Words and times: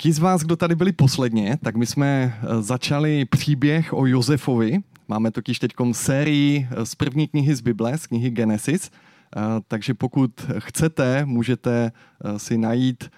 Ti 0.00 0.12
z 0.12 0.18
vás, 0.18 0.42
kdo 0.42 0.56
tady 0.56 0.74
byli 0.74 0.92
posledně, 0.92 1.58
tak 1.62 1.76
my 1.76 1.86
jsme 1.86 2.06
eh, 2.42 2.62
začali 2.62 3.24
příběh 3.24 3.92
o 3.92 4.06
Josefovi. 4.06 4.78
Máme 5.08 5.30
totiž 5.30 5.58
teď 5.58 5.72
sérii 5.92 6.68
eh, 6.70 6.86
z 6.86 6.94
první 6.94 7.28
knihy 7.28 7.54
z 7.54 7.60
Bible, 7.60 7.98
z 7.98 8.06
knihy 8.06 8.30
Genesis. 8.30 8.90
Eh, 8.90 9.40
takže 9.68 9.94
pokud 9.94 10.30
chcete, 10.58 11.24
můžete 11.24 11.92
si 12.36 12.58
najít 12.58 13.10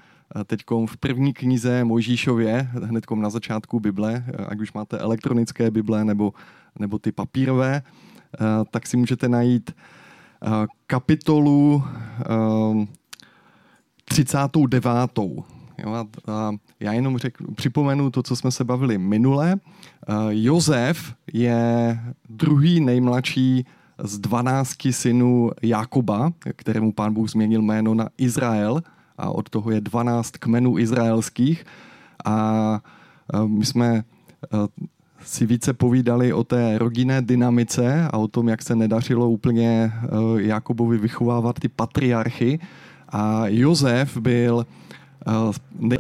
teď 0.46 0.60
v 0.86 0.96
první 0.96 1.32
knize 1.32 1.84
Mojžíšově, 1.84 2.68
hned 2.72 3.04
na 3.14 3.30
začátku 3.30 3.80
Bible, 3.80 4.24
ať 4.48 4.60
už 4.60 4.72
máte 4.72 4.98
elektronické 4.98 5.70
Bible 5.70 6.04
nebo, 6.04 6.32
nebo 6.78 6.98
ty 6.98 7.12
papírové, 7.12 7.82
tak 8.70 8.86
si 8.86 8.96
můžete 8.96 9.28
najít 9.28 9.70
kapitolu 10.86 11.82
39. 14.04 15.59
Jo, 15.84 15.92
a, 15.92 16.06
a 16.32 16.52
já 16.80 16.92
jenom 16.92 17.18
řeknu, 17.18 17.46
připomenu 17.54 18.10
to, 18.10 18.22
co 18.22 18.36
jsme 18.36 18.50
se 18.50 18.64
bavili 18.64 18.98
minule. 18.98 19.54
Uh, 20.08 20.14
Jozef 20.30 21.14
je 21.32 22.00
druhý 22.28 22.80
nejmladší 22.80 23.66
z 23.98 24.18
12 24.18 24.76
synů 24.90 25.50
Jakoba, 25.62 26.32
kterému 26.56 26.92
pán 26.92 27.14
Bůh 27.14 27.30
změnil 27.30 27.62
jméno 27.62 27.94
na 27.94 28.08
Izrael 28.18 28.82
a 29.18 29.30
od 29.30 29.48
toho 29.48 29.70
je 29.70 29.80
12 29.80 30.30
kmenů 30.30 30.78
izraelských. 30.78 31.64
A 32.24 32.80
uh, 33.34 33.48
my 33.48 33.64
jsme 33.64 34.04
uh, 34.52 34.66
si 35.24 35.46
více 35.46 35.72
povídali 35.72 36.32
o 36.32 36.44
té 36.44 36.78
rodinné 36.78 37.22
dynamice 37.22 38.08
a 38.12 38.18
o 38.18 38.28
tom, 38.28 38.48
jak 38.48 38.62
se 38.62 38.76
nedařilo 38.76 39.30
úplně 39.30 39.92
Jakobovi 40.36 40.98
vychovávat 40.98 41.58
ty 41.58 41.68
patriarchy. 41.68 42.58
A 43.08 43.42
Jozef 43.46 44.16
byl 44.16 44.66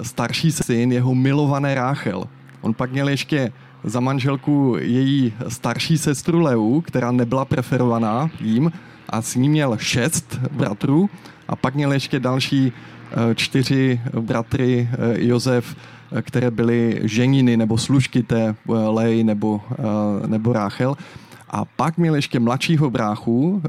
starší 0.02 0.52
syn 0.52 0.92
jeho 0.92 1.14
milované 1.14 1.74
Ráchel. 1.74 2.24
On 2.60 2.74
pak 2.74 2.92
měl 2.92 3.08
ještě 3.08 3.52
za 3.84 4.00
manželku 4.00 4.76
její 4.80 5.32
starší 5.48 5.98
sestru 5.98 6.40
Leu, 6.40 6.80
která 6.80 7.10
nebyla 7.10 7.44
preferovaná 7.44 8.30
jím 8.40 8.72
a 9.08 9.22
s 9.22 9.34
ní 9.34 9.48
měl 9.48 9.76
šest 9.78 10.38
bratrů 10.52 11.10
a 11.48 11.56
pak 11.56 11.74
měl 11.74 11.92
ještě 11.92 12.20
další 12.20 12.72
eh, 12.72 13.34
čtyři 13.34 14.00
bratry 14.20 14.88
eh, 14.92 14.96
Josef, 15.24 15.76
které 16.22 16.50
byly 16.50 17.00
ženiny 17.02 17.56
nebo 17.56 17.78
služky 17.78 18.22
té 18.22 18.54
Lej 18.68 19.24
nebo, 19.24 19.60
nebo 20.26 20.52
Ráchel. 20.52 20.96
A 21.50 21.64
pak 21.64 21.98
měl 21.98 22.14
ještě 22.14 22.40
mladšího 22.40 22.90
bráchu 22.90 23.62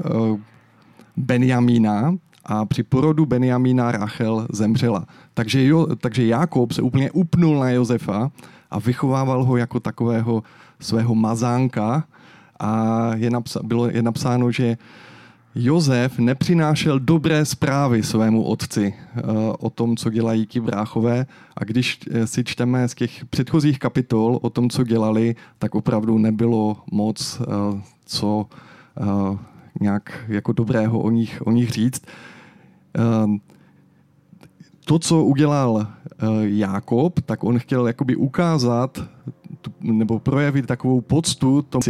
Benjamína, 1.16 2.14
a 2.44 2.64
při 2.64 2.82
porodu 2.82 3.26
Benjamína 3.26 3.92
Rachel 3.92 4.46
zemřela. 4.52 5.06
Takže, 5.34 5.64
jo, 5.64 5.86
takže 5.96 6.26
Jákob 6.26 6.72
se 6.72 6.82
úplně 6.82 7.10
upnul 7.10 7.60
na 7.60 7.70
Josefa 7.70 8.30
a 8.70 8.78
vychovával 8.78 9.44
ho 9.44 9.56
jako 9.56 9.80
takového 9.80 10.42
svého 10.80 11.14
mazánka 11.14 12.04
a 12.60 13.10
je, 13.14 13.30
napsa, 13.30 13.60
bylo, 13.62 13.90
je 13.90 14.02
napsáno, 14.02 14.50
že 14.50 14.76
Josef 15.54 16.18
nepřinášel 16.18 16.98
dobré 16.98 17.44
zprávy 17.44 18.02
svému 18.02 18.42
otci 18.42 18.94
uh, 18.94 19.22
o 19.58 19.70
tom, 19.70 19.96
co 19.96 20.10
dělají 20.10 20.46
ti 20.46 20.60
bráchové 20.60 21.26
a 21.56 21.64
když 21.64 22.00
eh, 22.10 22.26
si 22.26 22.44
čteme 22.44 22.88
z 22.88 22.94
těch 22.94 23.24
předchozích 23.24 23.78
kapitol 23.78 24.38
o 24.42 24.50
tom, 24.50 24.70
co 24.70 24.84
dělali, 24.84 25.36
tak 25.58 25.74
opravdu 25.74 26.18
nebylo 26.18 26.76
moc 26.92 27.40
uh, 27.40 27.80
co 28.06 28.46
nějak 29.80 30.24
jako 30.28 30.52
dobrého 30.52 31.00
o 31.00 31.10
nich, 31.10 31.42
o 31.44 31.50
nich 31.50 31.70
říct. 31.70 32.02
Ehm, 32.94 33.40
to, 34.84 34.98
co 34.98 35.24
udělal 35.24 35.86
eh, 35.86 36.26
Jákob, 36.40 37.20
tak 37.20 37.44
on 37.44 37.58
chtěl 37.58 37.86
jakoby 37.86 38.16
ukázat 38.16 39.04
nebo 39.80 40.18
projevit 40.18 40.66
takovou 40.66 41.00
poctu 41.00 41.62
tomu 41.62 41.80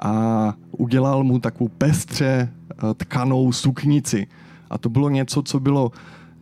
a 0.00 0.54
udělal 0.70 1.24
mu 1.24 1.38
takovou 1.38 1.68
pestře 1.68 2.52
eh, 2.70 2.94
tkanou 2.94 3.52
suknici. 3.52 4.26
A 4.70 4.78
to 4.78 4.88
bylo 4.88 5.08
něco, 5.08 5.42
co 5.42 5.60
bylo 5.60 5.90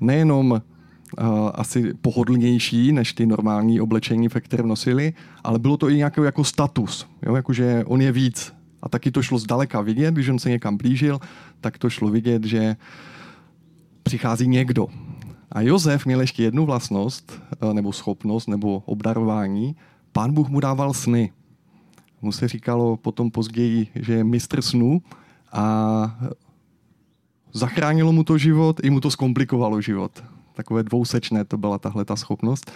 nejenom 0.00 0.50
uh, 0.50 1.50
asi 1.54 1.94
pohodlnější 1.94 2.92
než 2.92 3.12
ty 3.12 3.26
normální 3.26 3.80
oblečení, 3.80 4.28
ve 4.28 4.40
kterém 4.40 4.68
nosili, 4.68 5.12
ale 5.44 5.58
bylo 5.58 5.76
to 5.76 5.88
i 5.88 5.96
nějaký 5.96 6.20
jako 6.24 6.44
status, 6.44 7.06
jo? 7.22 7.36
Jakože 7.36 7.84
on 7.86 8.00
je 8.00 8.12
víc. 8.12 8.52
A 8.82 8.88
taky 8.88 9.10
to 9.10 9.22
šlo 9.22 9.38
zdaleka 9.38 9.80
vidět, 9.80 10.14
když 10.14 10.28
on 10.28 10.38
se 10.38 10.50
někam 10.50 10.76
blížil, 10.76 11.18
tak 11.60 11.78
to 11.78 11.90
šlo 11.90 12.08
vidět, 12.08 12.44
že 12.44 12.60
uh, 12.60 12.74
přichází 14.02 14.48
někdo. 14.48 14.86
A 15.52 15.60
Josef 15.60 16.06
měl 16.06 16.20
ještě 16.20 16.42
jednu 16.42 16.66
vlastnost, 16.66 17.40
eh, 17.62 17.74
nebo 17.74 17.92
schopnost, 17.92 18.46
nebo 18.46 18.82
obdarování. 18.86 19.76
Pán 20.12 20.32
Bůh 20.32 20.48
mu 20.48 20.60
dával 20.60 20.94
sny. 20.94 21.32
Mu 22.22 22.32
se 22.32 22.48
říkalo 22.48 22.96
potom 22.96 23.30
později, 23.30 23.86
že 23.94 24.12
je 24.12 24.24
mistr 24.24 24.62
snů 24.62 25.02
a 25.52 26.18
zachránilo 27.52 28.12
mu 28.12 28.24
to 28.24 28.38
život, 28.38 28.80
i 28.82 28.90
mu 28.90 29.00
to 29.00 29.10
zkomplikovalo 29.10 29.80
život. 29.80 30.24
Takové 30.54 30.82
dvousečné 30.82 31.44
to 31.44 31.56
byla 31.56 31.78
tahle 31.78 32.04
ta 32.04 32.16
schopnost. 32.16 32.70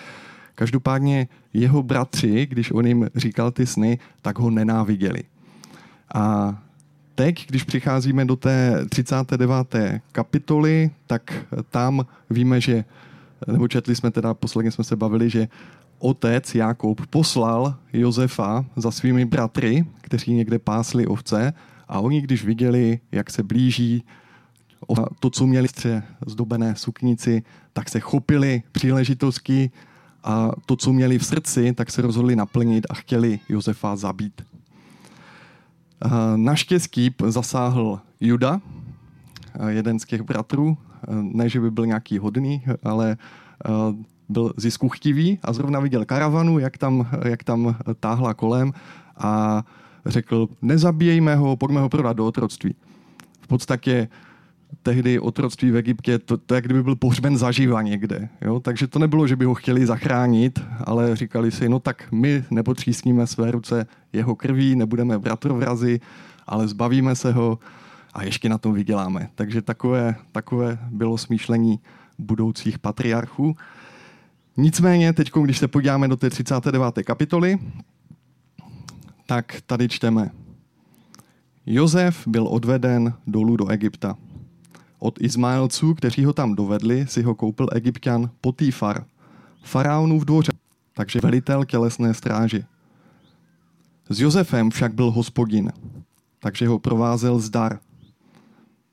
Každopádně 0.54 1.28
jeho 1.52 1.82
bratři, 1.82 2.46
když 2.46 2.70
on 2.70 2.86
jim 2.86 3.08
říkal 3.14 3.50
ty 3.50 3.66
sny, 3.66 3.98
tak 4.22 4.38
ho 4.38 4.50
nenáviděli. 4.50 5.22
A 6.14 6.56
teď, 7.14 7.46
když 7.48 7.64
přicházíme 7.64 8.24
do 8.24 8.36
té 8.36 8.86
39. 8.88 9.74
kapitoly, 10.12 10.90
tak 11.06 11.46
tam 11.70 12.06
víme, 12.30 12.60
že, 12.60 12.84
nebo 13.46 13.68
četli 13.68 13.96
jsme 13.96 14.10
teda, 14.10 14.34
posledně 14.34 14.70
jsme 14.70 14.84
se 14.84 14.96
bavili, 14.96 15.30
že 15.30 15.48
otec 15.98 16.54
Jakob 16.54 17.06
poslal 17.06 17.74
Josefa 17.92 18.64
za 18.76 18.90
svými 18.90 19.24
bratry, 19.24 19.84
kteří 20.00 20.32
někde 20.32 20.58
pásli 20.58 21.06
ovce 21.06 21.52
a 21.88 22.00
oni, 22.00 22.20
když 22.20 22.44
viděli, 22.44 23.00
jak 23.12 23.30
se 23.30 23.42
blíží 23.42 24.04
to, 25.20 25.30
co 25.30 25.46
měli 25.46 25.68
stře 25.68 26.02
zdobené 26.26 26.76
suknici, 26.76 27.42
tak 27.72 27.88
se 27.88 28.00
chopili 28.00 28.62
příležitosti 28.72 29.70
a 30.24 30.50
to, 30.66 30.76
co 30.76 30.92
měli 30.92 31.18
v 31.18 31.26
srdci, 31.26 31.72
tak 31.72 31.90
se 31.90 32.02
rozhodli 32.02 32.36
naplnit 32.36 32.86
a 32.90 32.94
chtěli 32.94 33.40
Josefa 33.48 33.96
zabít. 33.96 34.42
Naštěstí 36.36 37.14
zasáhl 37.26 38.00
Juda, 38.20 38.60
jeden 39.68 39.98
z 39.98 40.04
těch 40.04 40.22
bratrů, 40.22 40.76
ne, 41.08 41.48
že 41.48 41.60
by 41.60 41.70
byl 41.70 41.86
nějaký 41.86 42.18
hodný, 42.18 42.64
ale 42.82 43.16
byl 44.28 44.52
ziskuchtivý 44.56 45.38
a 45.42 45.52
zrovna 45.52 45.80
viděl 45.80 46.04
karavanu, 46.04 46.58
jak 46.58 46.78
tam, 46.78 47.06
jak 47.24 47.44
tam 47.44 47.76
táhla 48.00 48.34
kolem 48.34 48.72
a 49.16 49.64
řekl, 50.06 50.48
nezabíjejme 50.62 51.36
ho, 51.36 51.56
pojďme 51.56 51.80
ho 51.80 51.88
prodat 51.88 52.16
do 52.16 52.26
otroctví. 52.26 52.74
V 53.40 53.46
podstatě 53.46 54.08
tehdy 54.82 55.18
otroctví 55.18 55.70
v 55.70 55.76
Egyptě, 55.76 56.18
to, 56.18 56.36
to 56.36 56.60
kdyby 56.60 56.82
byl 56.82 56.96
pohřben 56.96 57.36
zaživa 57.36 57.82
někde. 57.82 58.28
Jo? 58.40 58.60
Takže 58.60 58.86
to 58.86 58.98
nebylo, 58.98 59.26
že 59.26 59.36
by 59.36 59.44
ho 59.44 59.54
chtěli 59.54 59.86
zachránit, 59.86 60.62
ale 60.84 61.16
říkali 61.16 61.50
si, 61.50 61.68
no 61.68 61.78
tak 61.78 62.12
my 62.12 62.44
nepotřísníme 62.50 63.26
své 63.26 63.50
ruce 63.50 63.86
jeho 64.12 64.36
krví, 64.36 64.76
nebudeme 64.76 65.18
bratrovrazy, 65.18 66.00
ale 66.46 66.68
zbavíme 66.68 67.14
se 67.14 67.32
ho 67.32 67.58
a 68.14 68.24
ještě 68.24 68.48
na 68.48 68.58
tom 68.58 68.74
vyděláme. 68.74 69.28
Takže 69.34 69.62
takové, 69.62 70.14
takové 70.32 70.78
bylo 70.90 71.18
smýšlení 71.18 71.80
budoucích 72.18 72.78
patriarchů. 72.78 73.56
Nicméně, 74.56 75.12
teď, 75.12 75.32
když 75.42 75.58
se 75.58 75.68
podíváme 75.68 76.08
do 76.08 76.16
té 76.16 76.30
39. 76.30 76.94
kapitoly, 77.04 77.58
tak 79.26 79.60
tady 79.66 79.88
čteme. 79.88 80.30
Jozef 81.66 82.28
byl 82.28 82.48
odveden 82.48 83.14
dolů 83.26 83.56
do 83.56 83.68
Egypta. 83.68 84.16
Od 85.04 85.20
Izmaelců, 85.20 85.94
kteří 85.94 86.24
ho 86.24 86.32
tam 86.32 86.54
dovedli, 86.54 87.06
si 87.06 87.22
ho 87.22 87.34
koupil 87.34 87.68
egyptian 87.72 88.30
Potýfar, 88.40 89.04
faraonův 89.64 90.24
dvoře, 90.24 90.52
takže 90.94 91.20
velitel 91.22 91.64
tělesné 91.64 92.14
stráži. 92.14 92.64
S 94.08 94.20
Josefem 94.20 94.70
však 94.70 94.94
byl 94.94 95.10
hospodin, 95.10 95.72
takže 96.40 96.68
ho 96.68 96.78
provázel 96.78 97.38
zdar. 97.38 97.78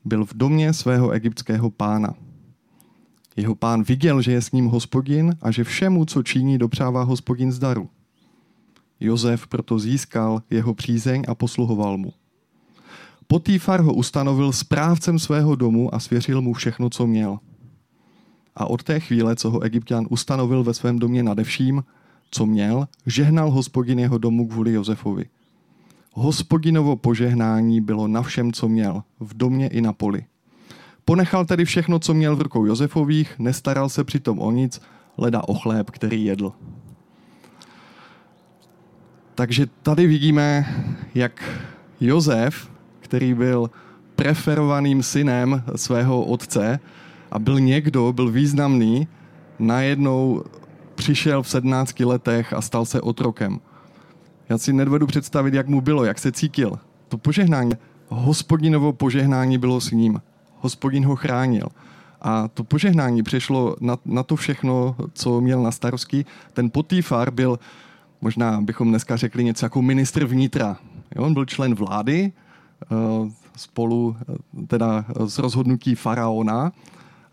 Byl 0.06 0.26
v 0.26 0.34
domě 0.34 0.74
svého 0.74 1.12
egyptského 1.12 1.70
pána. 1.70 2.14
Jeho 3.36 3.56
pán 3.56 3.84
viděl, 3.84 4.22
že 4.22 4.32
je 4.32 4.42
s 4.42 4.52
ním 4.52 4.66
hospodin 4.66 5.36
a 5.42 5.52
že 5.52 5.64
všemu, 5.64 6.06
co 6.06 6.24
činí, 6.24 6.58
dopřává 6.58 7.04
hospodin 7.04 7.52
zdaru. 7.52 7.90
Josef 9.00 9.48
proto 9.48 9.80
získal 9.80 10.42
jeho 10.50 10.74
přízeň 10.74 11.24
a 11.28 11.36
posluhoval 11.36 11.98
mu. 11.98 12.14
Potýfar 13.32 13.82
ho 13.82 13.94
ustanovil 13.94 14.52
správcem 14.52 15.20
svého 15.20 15.56
domu 15.56 15.96
a 15.96 16.00
svěřil 16.00 16.42
mu 16.42 16.54
všechno, 16.54 16.90
co 16.90 17.08
měl. 17.08 17.40
A 18.56 18.66
od 18.66 18.84
té 18.84 19.00
chvíle, 19.00 19.36
co 19.36 19.50
ho 19.50 19.62
egyptian 19.62 20.06
ustanovil 20.10 20.64
ve 20.64 20.74
svém 20.74 21.00
domě 21.00 21.24
nadevším, 21.24 21.84
co 22.32 22.46
měl, 22.46 22.88
žehnal 23.06 23.52
hospodin 23.52 24.00
jeho 24.00 24.18
domu 24.18 24.48
kvůli 24.48 24.74
Josefovi. 24.74 25.26
Hospodinovo 26.14 26.96
požehnání 26.96 27.82
bylo 27.82 28.08
na 28.08 28.22
všem, 28.22 28.54
co 28.54 28.68
měl, 28.68 29.04
v 29.20 29.38
domě 29.38 29.68
i 29.68 29.82
na 29.82 29.94
poli. 29.94 30.26
Ponechal 31.06 31.46
tedy 31.46 31.66
všechno, 31.66 32.00
co 32.00 32.14
měl 32.14 32.36
v 32.36 32.42
rukou 32.42 32.66
Josefových, 32.66 33.40
nestaral 33.40 33.90
se 33.90 34.04
přitom 34.04 34.40
o 34.40 34.52
nic 34.52 34.82
leda 35.18 35.42
o 35.48 35.54
chléb, 35.54 35.90
který 35.90 36.26
jedl. 36.26 36.52
Takže 39.36 39.68
tady 39.84 40.08
vidíme, 40.08 40.66
jak 41.16 41.62
Jozef, 42.00 42.72
který 43.12 43.34
byl 43.34 43.70
preferovaným 44.16 45.04
synem 45.04 45.64
svého 45.76 46.26
otce 46.26 46.80
a 47.32 47.40
byl 47.40 47.60
někdo, 47.60 48.14
byl 48.14 48.32
významný, 48.32 49.08
najednou 49.60 50.44
přišel 50.96 51.44
v 51.44 51.50
17 51.50 52.00
letech 52.00 52.54
a 52.54 52.62
stal 52.62 52.86
se 52.86 53.02
otrokem. 53.02 53.60
Já 54.50 54.58
si 54.58 54.74
nedvedu 54.74 55.08
představit, 55.08 55.54
jak 55.54 55.68
mu 55.68 55.82
bylo, 55.82 56.06
jak 56.06 56.20
se 56.20 56.32
cítil. 56.32 56.80
To 57.08 57.18
požehnání, 57.18 57.72
hospodinovo 58.08 58.94
požehnání 58.94 59.58
bylo 59.58 59.82
s 59.82 59.92
ním. 59.92 60.22
Hospodin 60.60 61.06
ho 61.06 61.16
chránil. 61.16 61.68
A 62.22 62.48
to 62.48 62.64
požehnání 62.64 63.24
přešlo 63.24 63.76
na, 63.80 63.98
na 64.06 64.24
to 64.24 64.36
všechno, 64.36 64.96
co 65.14 65.42
měl 65.42 65.64
na 65.64 65.72
starosti. 65.72 66.26
Ten 66.54 66.70
Potýfar 66.70 67.32
byl, 67.32 67.60
možná 68.22 68.62
bychom 68.62 68.90
dneska 68.90 69.16
řekli 69.16 69.44
něco 69.44 69.66
jako 69.66 69.82
ministr 69.82 70.26
vnitra. 70.26 70.78
Jo, 71.16 71.24
on 71.24 71.34
byl 71.34 71.46
člen 71.46 71.76
vlády, 71.76 72.32
spolu 73.56 74.16
eh, 74.20 74.66
teda 74.68 75.06
z 75.26 75.40
rozhodnutí 75.40 75.96
faraona 75.96 76.72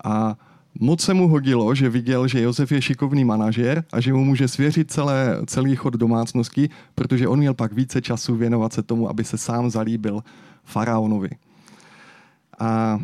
a 0.05 0.37
moc 0.81 1.00
se 1.00 1.15
mu 1.15 1.29
hodilo, 1.29 1.75
že 1.75 1.89
viděl, 1.89 2.29
že 2.29 2.41
Josef 2.41 2.73
je 2.73 2.83
šikovný 2.83 3.25
manažer 3.25 3.85
a 3.93 4.00
že 4.00 4.12
mu 4.12 4.25
může 4.25 4.49
svěřit 4.49 4.91
celé, 4.91 5.37
celý 5.47 5.77
chod 5.77 5.95
domácnosti, 5.95 6.71
protože 6.95 7.29
on 7.29 7.39
měl 7.39 7.55
pak 7.55 7.73
více 7.73 8.03
času 8.03 8.37
věnovat 8.37 8.73
se 8.73 8.83
tomu, 8.83 9.09
aby 9.09 9.25
se 9.25 9.39
sám 9.39 9.71
zalíbil 9.71 10.23
faraonovi. 10.65 11.31
A 12.59 12.99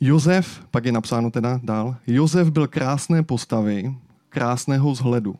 Josef, 0.00 0.66
pak 0.70 0.84
je 0.84 0.92
napsáno 0.92 1.30
teda 1.30 1.60
dál, 1.62 1.96
Josef 2.06 2.50
byl 2.50 2.66
krásné 2.66 3.22
postavy, 3.22 3.94
krásného 4.28 4.92
vzhledu. 4.92 5.34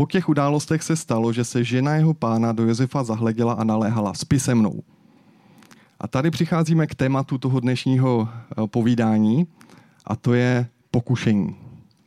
Po 0.00 0.06
těch 0.06 0.28
událostech 0.28 0.82
se 0.82 0.96
stalo, 0.96 1.32
že 1.32 1.44
se 1.44 1.64
žena 1.64 1.94
jeho 1.94 2.14
pána 2.14 2.52
do 2.52 2.64
Josefa 2.64 3.04
zahleděla 3.04 3.52
a 3.52 3.64
naléhala, 3.64 4.14
spí 4.14 4.40
se 4.40 4.54
mnou. 4.54 4.82
A 6.00 6.08
tady 6.08 6.30
přicházíme 6.30 6.86
k 6.86 6.94
tématu 6.94 7.38
toho 7.38 7.60
dnešního 7.60 8.28
eh, 8.28 8.66
povídání 8.66 9.46
a 10.04 10.16
to 10.16 10.34
je 10.34 10.66
pokušení. 10.90 11.56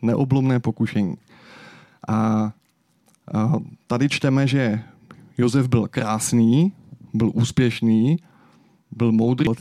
Neoblomné 0.01 0.59
pokušení. 0.59 1.15
A 2.07 2.51
tady 3.87 4.09
čteme, 4.09 4.47
že 4.47 4.83
Josef 5.37 5.67
byl 5.67 5.87
krásný, 5.87 6.73
byl 7.13 7.31
úspěšný, 7.33 8.17
byl 8.91 9.11
moudrý 9.11 9.47
od. 9.47 9.57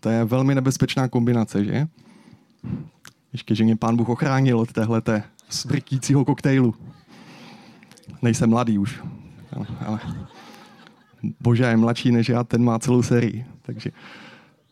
To 0.00 0.08
je 0.08 0.24
velmi 0.24 0.54
nebezpečná 0.54 1.08
kombinace, 1.08 1.64
že? 1.64 1.86
Ještě, 3.32 3.54
že 3.54 3.64
mě 3.64 3.76
pán 3.76 3.96
Bůh 3.96 4.08
ochránil 4.08 4.60
od 4.60 4.72
téhleté 4.72 5.22
smrtícího 5.48 6.24
koktejlu. 6.24 6.74
Nejsem 8.22 8.50
mladý 8.50 8.78
už, 8.78 9.02
ale, 9.52 9.66
ale 9.86 10.00
Bože 11.40 11.64
je 11.64 11.76
mladší 11.76 12.12
než 12.12 12.28
já, 12.28 12.44
ten 12.44 12.64
má 12.64 12.78
celou 12.78 13.02
sérii. 13.02 13.44
Takže, 13.62 13.90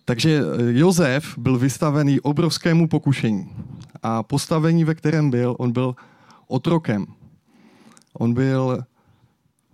takže 0.05 0.41
Jozef 0.71 1.38
byl 1.38 1.59
vystavený 1.59 2.21
obrovskému 2.21 2.88
pokušení. 2.88 3.49
A 4.03 4.23
postavení, 4.23 4.85
ve 4.85 4.94
kterém 4.94 5.31
byl, 5.31 5.56
on 5.59 5.73
byl 5.73 5.94
otrokem. 6.49 7.06
On 8.12 8.35
byl 8.35 8.85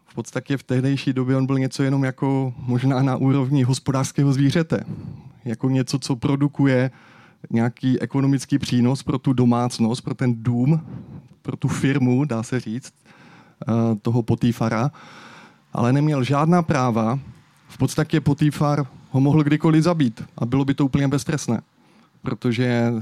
v 0.07 0.15
podstatě 0.15 0.57
v 0.57 0.63
tehdejší 0.63 1.13
době 1.13 1.37
on 1.37 1.47
byl 1.47 1.59
něco 1.59 1.83
jenom 1.83 2.05
jako 2.05 2.55
možná 2.57 3.03
na 3.03 3.17
úrovni 3.17 3.63
hospodářského 3.63 4.33
zvířete. 4.33 4.85
Jako 5.45 5.71
něco, 5.71 5.99
co 5.99 6.17
produkuje 6.17 6.91
nějaký 7.51 8.01
ekonomický 8.01 8.59
přínos 8.59 9.03
pro 9.03 9.19
tu 9.19 9.33
domácnost, 9.33 10.05
pro 10.05 10.15
ten 10.15 10.43
dům, 10.43 10.81
pro 11.43 11.57
tu 11.57 11.69
firmu, 11.69 12.25
dá 12.25 12.43
se 12.43 12.61
říct, 12.61 12.95
toho 14.03 14.23
Potýfara 14.23 14.91
ale 15.73 15.93
neměl 15.93 16.25
žádná 16.25 16.63
práva. 16.63 17.19
V 17.69 17.79
podstatě 17.79 18.21
Potýfar 18.21 18.87
ho 19.11 19.21
mohl 19.21 19.45
kdykoliv 19.45 19.85
zabít 19.85 20.25
a 20.39 20.47
bylo 20.47 20.65
by 20.65 20.75
to 20.75 20.85
úplně 20.85 21.09
beztresné, 21.09 21.61
protože 22.23 22.93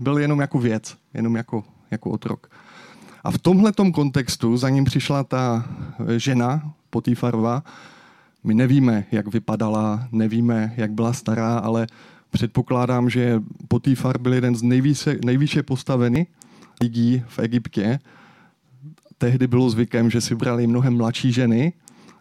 byl 0.00 0.18
jenom 0.18 0.40
jako 0.40 0.58
věc, 0.58 0.96
jenom 1.14 1.36
jako, 1.36 1.64
jako 1.90 2.10
otrok. 2.10 2.50
A 3.24 3.30
v 3.30 3.38
tomhle 3.38 3.72
kontextu 3.94 4.56
za 4.56 4.68
ním 4.68 4.84
přišla 4.84 5.24
ta 5.24 5.64
žena 6.16 6.72
Potýfarová. 6.90 7.62
My 8.44 8.54
nevíme, 8.54 9.04
jak 9.12 9.28
vypadala, 9.28 10.08
nevíme, 10.12 10.74
jak 10.76 10.92
byla 10.92 11.12
stará, 11.12 11.58
ale 11.58 11.86
předpokládám, 12.30 13.10
že 13.10 13.42
Potýfar 13.68 14.18
byl 14.18 14.34
jeden 14.34 14.56
z 14.56 14.62
nejvýše, 14.62 15.18
nejvýše 15.24 15.62
postavených 15.62 16.28
lidí 16.80 17.22
v 17.28 17.38
Egyptě 17.38 17.98
tehdy 19.18 19.46
bylo 19.46 19.70
zvykem, 19.70 20.10
že 20.10 20.20
si 20.20 20.34
brali 20.34 20.66
mnohem 20.66 20.96
mladší 20.96 21.32
ženy 21.32 21.72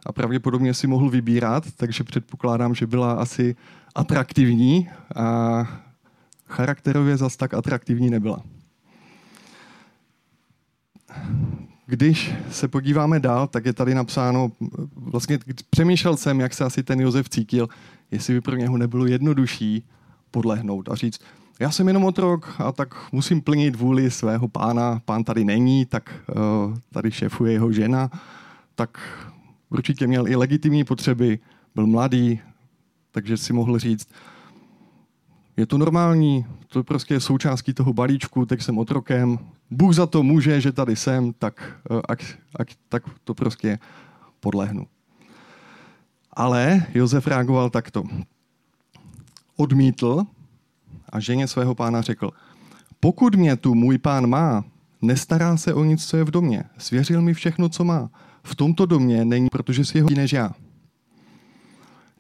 a 0.06 0.12
pravděpodobně 0.12 0.74
si 0.74 0.88
mohl 0.88 1.10
vybírat, 1.10 1.64
takže 1.78 2.04
předpokládám, 2.04 2.76
že 2.76 2.88
byla 2.88 3.14
asi 3.14 3.56
atraktivní 3.96 4.90
a 5.16 5.66
charakterově 6.46 7.18
zas 7.18 7.38
tak 7.38 7.54
atraktivní 7.54 8.10
nebyla. 8.10 8.44
Když 11.86 12.34
se 12.52 12.68
podíváme 12.68 13.20
dál, 13.20 13.48
tak 13.48 13.66
je 13.66 13.74
tady 13.74 13.96
napsáno, 13.96 14.52
vlastně 14.96 15.40
přemýšlel 15.70 16.18
jsem, 16.18 16.40
jak 16.40 16.54
se 16.54 16.64
asi 16.64 16.84
ten 16.84 17.00
Josef 17.00 17.30
cítil, 17.30 17.70
jestli 18.12 18.34
by 18.34 18.42
pro 18.42 18.56
něho 18.56 18.78
nebylo 18.78 19.06
jednodušší 19.06 19.84
podlehnout 20.32 20.90
a 20.90 20.96
říct, 20.96 21.20
já 21.60 21.72
jsem 21.72 21.88
jenom 21.88 22.06
otrok 22.06 22.56
a 22.60 22.72
tak 22.72 23.12
musím 23.12 23.42
plnit 23.42 23.76
vůli 23.76 24.12
svého 24.12 24.48
pána. 24.48 25.02
Pán 25.06 25.24
tady 25.24 25.46
není, 25.46 25.86
tak 25.86 26.14
uh, 26.36 26.78
tady 26.92 27.12
šefuje 27.12 27.54
jeho 27.54 27.72
žena. 27.72 28.10
Tak 28.76 28.98
určitě 29.70 30.08
měl 30.08 30.28
i 30.28 30.36
legitimní 30.36 30.84
potřeby, 30.84 31.40
byl 31.76 31.88
mladý, 31.88 32.40
takže 33.12 33.38
si 33.38 33.54
mohl 33.54 33.80
říct, 33.80 34.10
je 35.58 35.66
to 35.66 35.78
normální, 35.78 36.46
to 36.68 36.84
prostě 36.84 37.14
je 37.14 37.20
součástí 37.20 37.74
toho 37.74 37.94
balíčku, 37.94 38.46
tak 38.46 38.62
jsem 38.62 38.78
otrokem. 38.78 39.40
Bůh 39.72 39.96
za 39.96 40.06
to 40.08 40.24
může, 40.24 40.62
že 40.62 40.72
tady 40.72 40.96
jsem, 40.96 41.34
tak, 41.34 41.80
uh, 41.90 42.02
ak, 42.10 42.20
ak, 42.56 42.68
tak 42.90 43.04
to 43.24 43.34
prostě 43.34 43.80
podlehnu. 44.40 44.88
Ale 46.34 46.86
Josef 46.94 47.28
reagoval 47.28 47.70
takto. 47.70 48.04
Odmítl 49.56 50.26
a 51.10 51.20
ženě 51.20 51.48
svého 51.48 51.76
pána 51.76 52.02
řekl, 52.02 52.32
pokud 53.00 53.36
mě 53.36 53.56
tu 53.56 53.76
můj 53.76 53.98
pán 53.98 54.28
má, 54.28 54.66
nestará 55.02 55.58
se 55.58 55.74
o 55.74 55.84
nic, 55.84 56.06
co 56.06 56.18
je 56.18 56.24
v 56.24 56.32
domě. 56.32 56.64
Svěřil 56.78 57.22
mi 57.22 57.34
všechno, 57.34 57.70
co 57.70 57.84
má. 57.84 58.10
V 58.44 58.56
tomto 58.56 58.86
domě 58.86 59.26
není, 59.26 59.50
protože 59.50 59.86
si 59.86 59.98
jeho 59.98 60.10
než 60.10 60.34
já. 60.34 60.52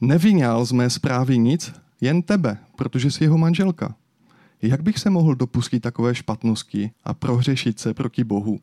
Nevyňal 0.01 0.65
z 0.65 0.72
mé 0.72 0.89
zprávy 0.89 1.38
nic, 1.38 1.74
jen 2.01 2.22
tebe, 2.22 2.58
protože 2.75 3.12
jsi 3.12 3.24
jeho 3.24 3.38
manželka. 3.38 3.96
Jak 4.62 4.82
bych 4.82 5.00
se 5.00 5.10
mohl 5.10 5.36
dopustit 5.36 5.79
takové 5.79 6.15
špatnosti 6.15 6.91
a 7.03 7.13
prohřešit 7.13 7.79
se 7.79 7.94
proti 7.94 8.24
Bohu? 8.24 8.60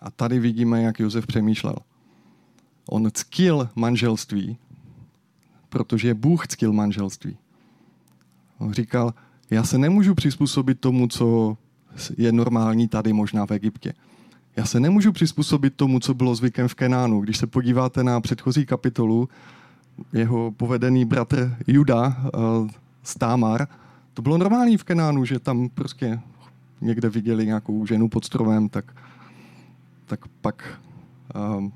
A 0.00 0.10
tady 0.10 0.38
vidíme, 0.38 0.82
jak 0.82 1.00
Josef 1.00 1.26
přemýšlel. 1.26 1.76
On 2.88 3.10
ctil 3.14 3.68
manželství, 3.74 4.58
protože 5.68 6.14
Bůh 6.14 6.46
ctil 6.46 6.72
manželství. 6.72 7.36
On 8.60 8.72
říkal, 8.72 9.14
já 9.50 9.64
se 9.64 9.78
nemůžu 9.78 10.14
přizpůsobit 10.14 10.80
tomu, 10.80 11.08
co 11.08 11.56
je 12.16 12.32
normální 12.32 12.88
tady 12.88 13.12
možná 13.12 13.46
v 13.46 13.50
Egyptě. 13.50 13.92
Já 14.56 14.64
se 14.66 14.80
nemůžu 14.80 15.12
přizpůsobit 15.12 15.74
tomu, 15.74 16.00
co 16.00 16.14
bylo 16.14 16.34
zvykem 16.34 16.68
v 16.68 16.74
Kenánu. 16.74 17.20
Když 17.20 17.36
se 17.36 17.46
podíváte 17.46 18.04
na 18.04 18.20
předchozí 18.20 18.66
kapitolu, 18.66 19.28
jeho 20.12 20.50
povedený 20.50 21.04
bratr 21.04 21.56
Juda 21.66 22.16
z 23.02 23.14
Támar, 23.14 23.66
to 24.14 24.22
bylo 24.22 24.38
normální 24.38 24.76
v 24.76 24.84
Kenánu, 24.84 25.24
že 25.24 25.38
tam 25.38 25.68
prostě 25.68 26.20
někde 26.80 27.08
viděli 27.08 27.46
nějakou 27.46 27.86
ženu 27.86 28.08
pod 28.08 28.24
stromem, 28.24 28.68
tak, 28.68 28.96
tak 30.06 30.28
pak 30.40 30.80
um, 31.56 31.72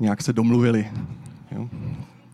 nějak 0.00 0.22
se 0.22 0.32
domluvili. 0.32 0.90
Jo? 1.52 1.68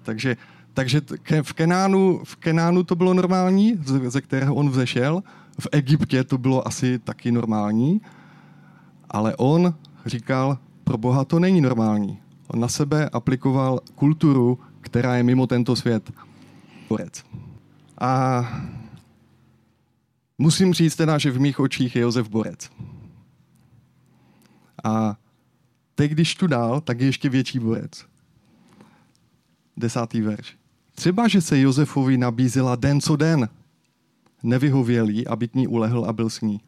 Takže 0.03 0.37
takže 0.77 1.01
v 1.43 1.53
Kenánu, 1.53 2.21
v 2.25 2.37
Kenánu 2.37 2.83
to 2.85 2.95
bylo 2.95 3.15
normální, 3.15 3.81
ze 4.07 4.21
kterého 4.21 4.55
on 4.55 4.71
vzešel. 4.71 5.23
V 5.61 5.69
Egyptě 5.73 6.25
to 6.25 6.39
bylo 6.39 6.69
asi 6.69 6.99
taky 6.99 7.33
normální. 7.33 8.01
Ale 9.11 9.37
on 9.37 9.75
říkal, 10.07 10.59
pro 10.85 10.99
Boha 10.99 11.25
to 11.25 11.39
není 11.39 11.61
normální. 11.61 12.19
On 12.49 12.61
na 12.61 12.69
sebe 12.69 13.09
aplikoval 13.09 13.81
kulturu, 13.95 14.59
která 14.81 15.17
je 15.17 15.23
mimo 15.23 15.47
tento 15.47 15.77
svět. 15.77 16.13
A 18.01 18.43
musím 20.39 20.75
říct 20.75 20.97
teda, 20.97 21.19
že 21.19 21.31
v 21.31 21.41
mých 21.41 21.61
očích 21.61 21.97
je 21.97 22.03
Josef 22.03 22.29
borec. 22.29 22.71
A 24.85 25.17
teď, 25.95 26.11
když 26.11 26.35
tu 26.35 26.47
dál, 26.47 26.81
tak 26.81 27.01
je 27.01 27.07
ještě 27.07 27.29
větší 27.29 27.59
borec. 27.59 28.07
Desátý 29.77 30.21
verš. 30.21 30.57
Třeba, 30.97 31.29
že 31.29 31.41
se 31.41 31.61
Josefovi 31.61 32.19
nabízela 32.19 32.77
den 32.77 33.01
co 33.01 33.17
den. 33.17 33.49
Nevyhověl 34.43 35.09
jí, 35.09 35.27
aby 35.27 35.49
ní 35.55 35.67
ulehl 35.67 36.05
a 36.05 36.13
byl 36.13 36.31
s 36.31 36.41
ní. 36.41 36.61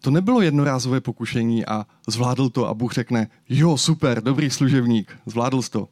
To 0.00 0.10
nebylo 0.10 0.40
jednorázové 0.40 1.00
pokušení 1.00 1.66
a 1.66 1.86
zvládl 2.08 2.48
to 2.48 2.68
a 2.68 2.74
Bůh 2.74 2.92
řekne, 2.92 3.28
jo, 3.48 3.76
super, 3.76 4.22
dobrý 4.22 4.50
služebník, 4.50 5.18
zvládl 5.26 5.62
jsi 5.62 5.70
to. 5.70 5.88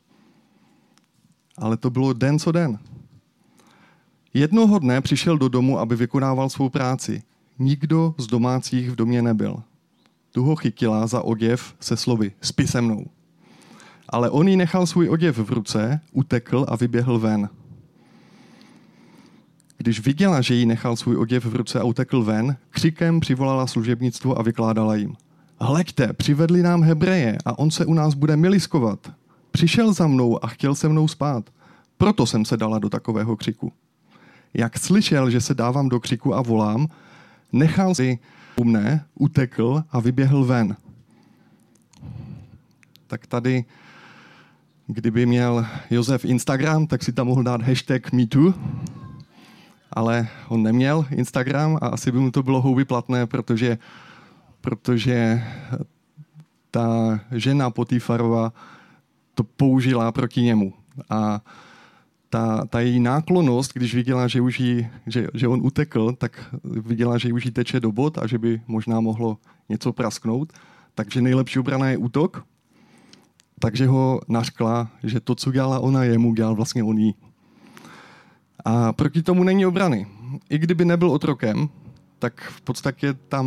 Ale 1.59 1.77
to 1.77 1.91
bylo 1.91 2.13
den 2.13 2.39
co 2.39 2.53
den. 2.53 2.79
Jednoho 4.35 4.79
dne 4.79 5.01
přišel 5.01 5.39
do 5.39 5.49
domu, 5.49 5.79
aby 5.79 5.97
vykonával 5.97 6.51
svou 6.51 6.69
práci. 6.69 7.23
Nikdo 7.59 8.15
z 8.19 8.27
domácích 8.27 8.91
v 8.91 8.97
domě 8.97 9.23
nebyl. 9.23 9.63
Tu 10.31 10.45
ho 10.45 10.57
chytila 10.57 11.07
za 11.07 11.23
oděv 11.23 11.75
se 11.81 11.97
slovy 11.97 12.33
spí 12.41 12.67
se 12.67 12.81
mnou. 12.81 13.07
Ale 14.11 14.31
on 14.31 14.49
jí 14.49 14.57
nechal 14.57 14.87
svůj 14.87 15.09
oděv 15.09 15.39
v 15.39 15.53
ruce, 15.53 16.01
utekl 16.13 16.67
a 16.69 16.77
vyběhl 16.77 17.19
ven. 17.19 17.49
Když 19.79 20.01
viděla, 20.01 20.41
že 20.41 20.55
jí 20.55 20.67
nechal 20.67 20.97
svůj 20.97 21.17
oděv 21.17 21.45
v 21.45 21.57
ruce 21.57 21.81
a 21.81 21.85
utekl 21.85 22.23
ven, 22.23 22.57
křikem 22.71 23.21
přivolala 23.21 23.67
služebnictvo 23.67 24.39
a 24.39 24.43
vykládala 24.43 24.95
jim. 24.95 25.17
Hleďte, 25.61 26.13
přivedli 26.13 26.63
nám 26.63 26.83
Hebreje 26.83 27.39
a 27.45 27.59
on 27.59 27.71
se 27.71 27.87
u 27.87 27.95
nás 27.95 28.15
bude 28.15 28.37
miliskovat. 28.37 29.13
Přišel 29.51 29.93
za 29.93 30.07
mnou 30.07 30.45
a 30.45 30.49
chtěl 30.49 30.75
se 30.75 30.89
mnou 30.89 31.09
spát. 31.09 31.51
Proto 31.99 32.27
jsem 32.27 32.45
se 32.45 32.57
dala 32.57 32.79
do 32.79 32.89
takového 32.89 33.37
křiku. 33.37 33.73
Jak 34.55 34.79
slyšel, 34.79 35.31
že 35.31 35.41
se 35.41 35.55
dávám 35.55 35.89
do 35.89 36.01
křiku 36.01 36.35
a 36.35 36.43
volám, 36.43 36.89
nechal 37.53 37.95
si 37.95 38.19
u 38.57 38.65
mne, 38.65 39.05
utekl 39.15 39.85
a 39.91 40.01
vyběhl 40.01 40.45
ven. 40.45 40.77
Tak 43.07 43.27
tady, 43.27 43.65
kdyby 44.93 45.27
měl 45.27 45.67
Josef 45.91 46.25
Instagram, 46.25 46.87
tak 46.87 47.03
si 47.03 47.13
tam 47.13 47.27
mohl 47.27 47.43
dát 47.43 47.63
hashtag 47.63 48.13
MeToo, 48.13 48.55
ale 49.93 50.29
on 50.49 50.63
neměl 50.63 51.07
Instagram 51.11 51.79
a 51.83 51.87
asi 51.87 52.13
by 52.13 52.19
mu 52.19 52.31
to 52.31 52.43
bylo 52.43 52.61
houby 52.61 52.85
platné, 52.85 53.27
protože, 53.27 53.79
protože 54.61 55.43
ta 56.71 57.21
žena 57.33 57.71
Potifarova 57.71 58.53
to 59.35 59.45
použila 59.45 60.13
proti 60.13 60.43
němu. 60.43 60.73
A 61.11 61.41
ta, 62.31 62.67
ta 62.67 62.81
její 62.81 63.01
náklonost, 63.01 63.73
když 63.75 63.95
viděla, 63.95 64.29
že, 64.29 64.41
už 64.41 64.61
jí, 64.61 64.89
že, 65.07 65.27
že 65.35 65.49
on 65.49 65.61
utekl, 65.67 66.13
tak 66.13 66.55
viděla, 66.65 67.19
že 67.19 67.33
už 67.33 67.45
jí 67.45 67.51
teče 67.51 67.81
do 67.81 67.93
bod 67.93 68.19
a 68.19 68.27
že 68.27 68.39
by 68.39 68.63
možná 68.67 69.01
mohlo 69.01 69.39
něco 69.69 69.93
prasknout. 69.93 70.53
Takže 70.95 71.23
nejlepší 71.23 71.59
obrana 71.59 71.89
je 71.89 71.97
útok. 71.97 72.45
Takže 73.61 73.87
ho 73.87 74.21
naškla, 74.29 74.89
že 75.03 75.21
to, 75.21 75.35
co 75.35 75.53
dělala 75.53 75.81
ona 75.81 76.05
jemu, 76.05 76.35
dělal 76.35 76.55
vlastně 76.55 76.85
on 76.85 76.99
jí. 76.99 77.15
A 78.65 78.93
proti 78.93 79.23
tomu 79.23 79.45
není 79.45 79.67
obrany. 79.67 80.07
I 80.51 80.59
kdyby 80.59 80.85
nebyl 80.85 81.11
otrokem, 81.11 81.69
tak 82.19 82.41
v 82.41 82.61
podstatě 82.61 83.15
tam, 83.15 83.47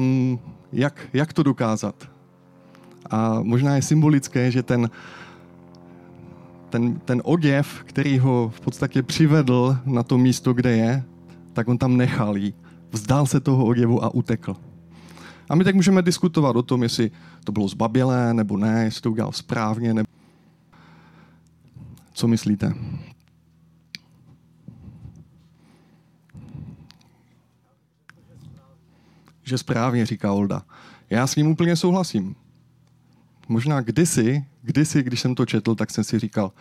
jak, 0.72 1.08
jak 1.13 1.34
to 1.34 1.43
dokázat? 1.43 2.10
A 3.10 3.39
možná 3.41 3.75
je 3.75 3.82
symbolické, 3.82 4.51
že 4.51 4.63
ten, 4.63 4.89
ten, 6.70 7.00
ten 7.00 7.22
oděv, 7.25 7.84
který 7.86 8.20
ho 8.20 8.51
v 8.55 8.62
podstatě 8.62 9.03
přivedl 9.03 9.77
na 9.86 10.03
to 10.03 10.17
místo, 10.17 10.53
kde 10.53 10.77
je, 10.77 11.03
tak 11.53 11.67
on 11.67 11.77
tam 11.77 11.98
nechal 11.98 12.38
jí. 12.38 12.53
Vzdal 12.91 13.25
se 13.25 13.39
toho 13.39 13.65
oděvu 13.65 14.03
a 14.03 14.13
utekl. 14.13 14.55
A 15.50 15.55
my 15.55 15.63
tak 15.63 15.75
můžeme 15.75 16.01
diskutovat 16.01 16.55
o 16.55 16.63
tom, 16.63 16.83
jestli 16.83 17.12
to 17.43 17.51
bylo 17.51 17.67
zbabělé 17.67 18.33
nebo 18.33 18.57
ne, 18.57 18.83
jestli 18.83 19.01
to 19.01 19.12
udělal 19.12 19.31
správně. 19.31 19.93
Nebo... 19.93 20.07
Co 22.13 22.27
myslíte? 22.27 22.73
Že 29.43 29.57
správně, 29.57 30.05
říká 30.05 30.33
Olda. 30.33 30.62
Já 31.09 31.27
s 31.27 31.35
ním 31.35 31.47
úplně 31.47 31.75
souhlasím. 31.75 32.35
Možná 33.47 33.81
kdysi, 33.81 34.45
kdysi, 34.62 35.03
když 35.03 35.19
jsem 35.19 35.35
to 35.35 35.45
četl, 35.45 35.75
tak 35.75 35.91
jsem 35.91 36.03
si 36.03 36.19
říkal, 36.19 36.51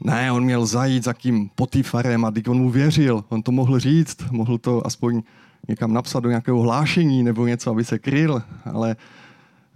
ne, 0.00 0.32
on 0.32 0.44
měl 0.44 0.66
zajít 0.66 1.04
za 1.04 1.12
kým 1.12 1.50
Potifarem 1.54 2.24
a 2.24 2.30
teď 2.30 2.48
on 2.48 2.56
mu 2.56 2.70
věřil. 2.70 3.24
On 3.28 3.42
to 3.42 3.52
mohl 3.52 3.78
říct, 3.78 4.30
mohl 4.30 4.58
to 4.58 4.86
aspoň 4.86 5.22
někam 5.68 5.92
napsat 5.92 6.20
do 6.20 6.28
nějakého 6.28 6.60
hlášení 6.60 7.22
nebo 7.22 7.46
něco, 7.46 7.70
aby 7.70 7.84
se 7.84 7.98
kryl. 7.98 8.42
Ale 8.64 8.96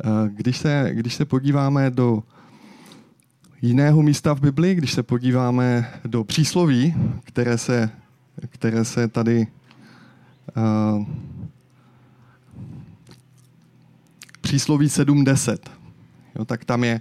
eh, 0.05 0.09
když 0.29 0.57
se, 0.57 0.91
když 0.93 1.15
se 1.15 1.25
podíváme 1.25 1.91
do 1.91 2.23
jiného 3.63 4.03
místa 4.03 4.35
v 4.35 4.41
Bibli, 4.41 4.75
když 4.75 4.93
se 4.93 5.03
podíváme 5.03 5.93
do 6.05 6.25
přísloví, 6.25 6.95
které 7.25 7.59
se, 7.59 7.91
které 8.49 8.85
se 8.85 9.09
tady 9.09 9.47
uh, 10.57 11.07
přísloví 14.41 14.87
7.10, 14.87 15.59
jo, 16.39 16.45
tak 16.45 16.65
tam 16.65 16.85
je, 16.85 17.01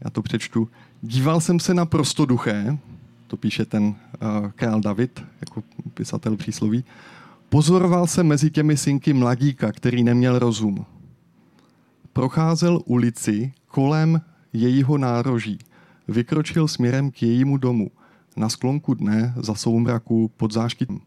já 0.00 0.10
to 0.10 0.22
přečtu, 0.22 0.68
díval 1.02 1.40
jsem 1.40 1.60
se 1.60 1.74
na 1.74 1.86
prostoduché, 1.86 2.78
to 3.26 3.36
píše 3.36 3.64
ten 3.64 3.84
uh, 3.84 3.94
král 4.54 4.80
David, 4.80 5.22
jako 5.40 5.62
pisatel 5.94 6.36
přísloví, 6.36 6.84
pozoroval 7.54 8.06
se 8.06 8.22
mezi 8.22 8.50
těmi 8.50 8.76
synky 8.76 9.12
mladíka, 9.12 9.72
který 9.72 10.04
neměl 10.04 10.38
rozum. 10.38 10.86
Procházel 12.12 12.80
ulici 12.84 13.52
kolem 13.68 14.20
jejího 14.52 14.98
nároží, 14.98 15.58
vykročil 16.08 16.68
směrem 16.68 17.10
k 17.10 17.22
jejímu 17.22 17.56
domu, 17.56 17.90
na 18.36 18.48
sklonku 18.48 18.94
dne 18.94 19.34
za 19.36 19.54
soumraku 19.54 20.30
pod 20.36 20.52
záškytem. 20.52 21.00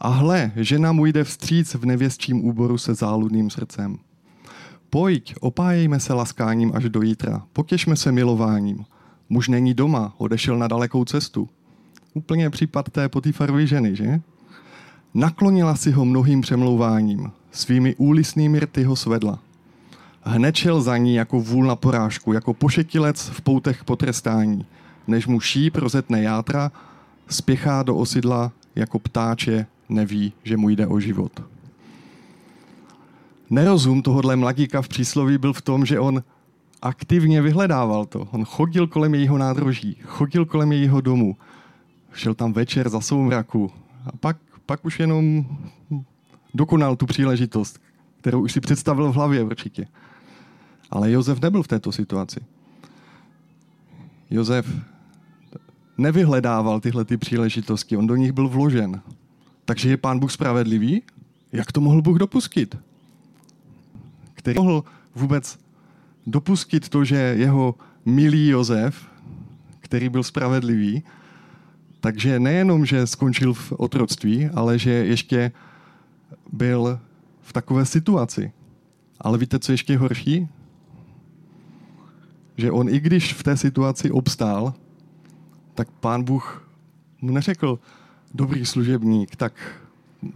A 0.00 0.08
hle, 0.08 0.52
žena 0.56 0.92
mu 0.92 1.06
jde 1.06 1.24
vstříc 1.24 1.74
v 1.74 1.84
nevěstčím 1.84 2.44
úboru 2.44 2.78
se 2.78 2.94
záludným 2.94 3.50
srdcem. 3.50 3.98
Pojď, 4.90 5.34
opájejme 5.40 6.00
se 6.00 6.12
laskáním 6.12 6.72
až 6.74 6.88
do 6.88 7.02
jítra, 7.02 7.46
potěšme 7.52 7.96
se 7.96 8.12
milováním. 8.12 8.84
Muž 9.28 9.48
není 9.48 9.74
doma, 9.74 10.14
odešel 10.18 10.58
na 10.58 10.68
dalekou 10.68 11.04
cestu. 11.04 11.48
Úplně 12.14 12.50
případ 12.50 12.90
té 12.90 13.08
Potifarovy 13.08 13.66
ženy, 13.66 13.96
že? 13.96 14.20
Naklonila 15.14 15.76
si 15.76 15.90
ho 15.90 16.04
mnohým 16.04 16.40
přemlouváním, 16.40 17.32
svými 17.50 17.94
úlisnými 17.94 18.60
rty 18.60 18.82
ho 18.82 18.96
svedla. 18.96 19.38
Hned 20.22 20.56
šel 20.56 20.80
za 20.80 20.96
ní 20.96 21.14
jako 21.14 21.40
vůl 21.40 21.66
na 21.66 21.76
porážku, 21.76 22.32
jako 22.32 22.54
pošetilec 22.54 23.28
v 23.28 23.40
poutech 23.40 23.84
potrestání. 23.84 24.66
Než 25.06 25.26
mu 25.26 25.40
šíp 25.40 25.76
rozetne 25.76 26.22
játra, 26.22 26.72
spěchá 27.28 27.82
do 27.82 27.96
osidla 27.96 28.52
jako 28.74 28.98
ptáče, 28.98 29.66
neví, 29.88 30.32
že 30.44 30.56
mu 30.56 30.68
jde 30.68 30.86
o 30.86 31.00
život 31.00 31.40
nerozum 33.50 34.02
tohohle 34.02 34.36
mladíka 34.36 34.82
v 34.82 34.88
přísloví 34.88 35.38
byl 35.38 35.52
v 35.52 35.62
tom, 35.62 35.86
že 35.86 36.00
on 36.00 36.22
aktivně 36.82 37.42
vyhledával 37.42 38.04
to. 38.04 38.28
On 38.30 38.44
chodil 38.44 38.86
kolem 38.86 39.14
jejího 39.14 39.38
nádroží, 39.38 39.96
chodil 40.04 40.44
kolem 40.44 40.72
jejího 40.72 41.00
domu, 41.00 41.36
šel 42.12 42.34
tam 42.34 42.52
večer 42.52 42.88
za 42.88 43.00
soumraku 43.00 43.70
a 44.06 44.16
pak, 44.20 44.36
pak 44.66 44.84
už 44.84 45.00
jenom 45.00 45.46
dokonal 46.54 46.96
tu 46.96 47.06
příležitost, 47.06 47.80
kterou 48.20 48.42
už 48.42 48.52
si 48.52 48.60
představil 48.60 49.12
v 49.12 49.14
hlavě 49.14 49.42
určitě. 49.42 49.86
Ale 50.90 51.10
Josef 51.10 51.40
nebyl 51.40 51.62
v 51.62 51.68
této 51.68 51.92
situaci. 51.92 52.40
Josef 54.30 54.66
nevyhledával 55.98 56.80
tyhle 56.80 57.04
ty 57.04 57.16
příležitosti, 57.16 57.96
on 57.96 58.06
do 58.06 58.16
nich 58.16 58.32
byl 58.32 58.48
vložen. 58.48 59.00
Takže 59.64 59.90
je 59.90 59.96
pán 59.96 60.18
Bůh 60.18 60.32
spravedlivý? 60.32 61.02
Jak 61.52 61.72
to 61.72 61.80
mohl 61.80 62.02
Bůh 62.02 62.18
dopustit? 62.18 62.76
který 64.46 64.60
mohl 64.60 64.84
vůbec 65.14 65.58
dopustit 66.26 66.88
to, 66.88 67.04
že 67.04 67.16
jeho 67.16 67.74
milý 68.04 68.48
Josef, 68.48 69.06
který 69.80 70.08
byl 70.08 70.22
spravedlivý, 70.22 71.02
takže 72.00 72.40
nejenom, 72.40 72.86
že 72.86 73.06
skončil 73.06 73.54
v 73.54 73.72
otroctví, 73.72 74.46
ale 74.46 74.78
že 74.78 74.90
ještě 74.90 75.52
byl 76.52 77.00
v 77.40 77.52
takové 77.52 77.86
situaci. 77.86 78.52
Ale 79.20 79.38
víte, 79.38 79.58
co 79.58 79.72
ještě 79.72 79.98
horší? 79.98 80.48
Že 82.56 82.70
on, 82.70 82.88
i 82.88 83.00
když 83.00 83.34
v 83.34 83.42
té 83.42 83.56
situaci 83.56 84.10
obstál, 84.10 84.74
tak 85.74 85.90
pán 85.90 86.24
Bůh 86.24 86.68
mu 87.20 87.32
neřekl, 87.32 87.78
dobrý 88.34 88.66
služebník, 88.66 89.36
tak 89.36 89.52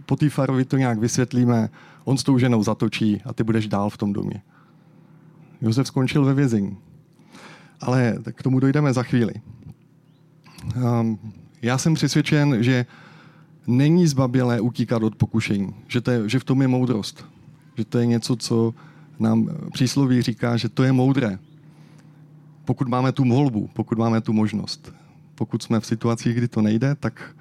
Potifarovi 0.05 0.65
to 0.65 0.77
nějak 0.77 0.99
vysvětlíme, 0.99 1.69
on 2.03 2.17
s 2.17 2.23
tou 2.23 2.37
ženou 2.37 2.63
zatočí 2.63 3.21
a 3.25 3.33
ty 3.33 3.43
budeš 3.43 3.67
dál 3.67 3.89
v 3.89 3.97
tom 3.97 4.13
domě. 4.13 4.41
Josef 5.61 5.87
skončil 5.87 6.25
ve 6.25 6.33
vězení. 6.33 6.77
Ale 7.81 8.17
k 8.31 8.43
tomu 8.43 8.59
dojdeme 8.59 8.93
za 8.93 9.03
chvíli. 9.03 9.33
Um, 10.75 11.19
já 11.61 11.77
jsem 11.77 11.93
přesvědčen, 11.93 12.63
že 12.63 12.85
není 13.67 14.07
zbabělé 14.07 14.61
utíkat 14.61 15.03
od 15.03 15.15
pokušení, 15.15 15.75
že, 15.87 16.01
to 16.01 16.11
je, 16.11 16.29
že 16.29 16.39
v 16.39 16.43
tom 16.43 16.61
je 16.61 16.67
moudrost, 16.67 17.25
že 17.77 17.85
to 17.85 17.99
je 17.99 18.05
něco, 18.05 18.35
co 18.35 18.73
nám 19.19 19.49
přísloví 19.73 20.21
říká, 20.21 20.57
že 20.57 20.69
to 20.69 20.83
je 20.83 20.91
moudré. 20.91 21.39
Pokud 22.65 22.87
máme 22.87 23.11
tu 23.11 23.23
volbu, 23.23 23.69
pokud 23.73 23.97
máme 23.97 24.21
tu 24.21 24.33
možnost. 24.33 24.93
pokud 25.35 25.63
jsme 25.63 25.79
v 25.79 25.85
situacích, 25.85 26.35
kdy 26.35 26.47
to 26.47 26.61
nejde, 26.61 26.95
tak 26.95 27.35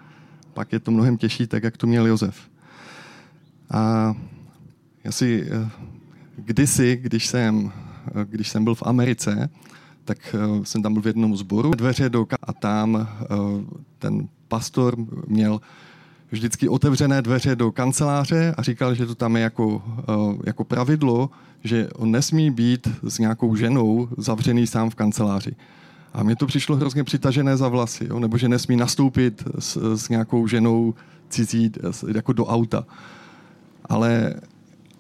pak 0.55 0.73
je 0.73 0.81
to 0.81 0.91
mnohem 0.91 1.17
těžší, 1.17 1.47
tak 1.47 1.63
jak 1.63 1.77
to 1.77 1.87
měl 1.87 2.07
Josef. 2.07 2.51
A 3.71 4.15
já 5.05 5.13
si 5.13 5.47
eh, 5.51 5.71
kdysi, 6.37 6.97
když 7.03 7.27
jsem, 7.27 7.73
eh, 8.09 8.25
když 8.25 8.49
jsem 8.49 8.65
byl 8.65 8.75
v 8.75 8.83
Americe, 8.83 9.51
tak 10.11 10.35
eh, 10.35 10.67
jsem 10.67 10.83
tam 10.83 10.93
byl 10.93 11.03
v 11.03 11.07
jednom 11.07 11.37
zboru, 11.37 11.71
dveře 11.71 12.09
do 12.11 12.27
a 12.43 12.53
tam 12.53 13.09
ten 13.99 14.29
pastor 14.49 14.97
měl 15.27 15.61
vždycky 16.31 16.69
otevřené 16.69 17.23
dveře 17.23 17.57
do 17.57 17.73
kanceláře 17.73 18.55
a 18.57 18.63
říkal, 18.63 18.95
že 18.95 19.07
to 19.07 19.15
tam 19.15 19.37
je 19.37 19.43
jako, 19.43 19.83
jako 20.47 20.65
pravidlo, 20.65 21.31
že 21.65 21.89
on 21.95 22.11
nesmí 22.11 22.51
být 22.51 22.89
s 23.03 23.19
nějakou 23.19 23.57
ženou 23.57 24.09
zavřený 24.19 24.67
sám 24.67 24.91
v 24.91 24.95
kanceláři. 24.95 25.55
A 26.15 26.23
mně 26.23 26.37
to 26.37 26.47
přišlo 26.47 26.77
hrozně 26.77 27.05
přitažené 27.05 27.57
za 27.57 27.69
vlasy, 27.69 28.07
jo? 28.11 28.19
nebo 28.19 28.39
že 28.39 28.49
nesmí 28.49 28.77
nastoupit 28.77 29.43
s, 29.59 29.95
s 29.97 30.09
nějakou 30.09 30.47
ženou 30.47 30.95
cizí 31.29 31.73
jako 32.15 32.33
do 32.33 32.47
auta. 32.47 32.87
Ale 33.85 34.35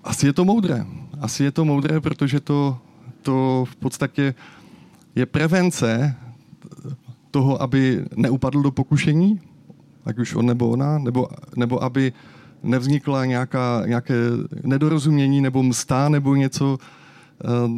asi 0.04 0.26
je 0.26 0.32
to 0.32 0.44
moudré. 0.44 0.86
Asi 1.20 1.44
je 1.44 1.50
to 1.50 1.64
moudré, 1.64 2.00
protože 2.00 2.40
to, 2.40 2.78
to 3.22 3.64
v 3.70 3.76
podstatě 3.76 4.34
je 5.14 5.26
prevence 5.26 6.14
toho, 7.30 7.62
aby 7.62 8.04
neupadl 8.16 8.62
do 8.62 8.70
pokušení, 8.70 9.40
ať 10.04 10.18
už 10.18 10.34
on 10.34 10.46
nebo 10.46 10.68
ona, 10.68 10.98
nebo, 10.98 11.28
nebo 11.56 11.82
aby 11.82 12.12
nevznikla 12.62 13.24
nějaká, 13.24 13.82
nějaké 13.86 14.14
nedorozumění 14.64 15.40
nebo 15.40 15.62
mstá 15.62 16.08
nebo 16.08 16.34
něco 16.34 16.78
uh, 16.78 17.70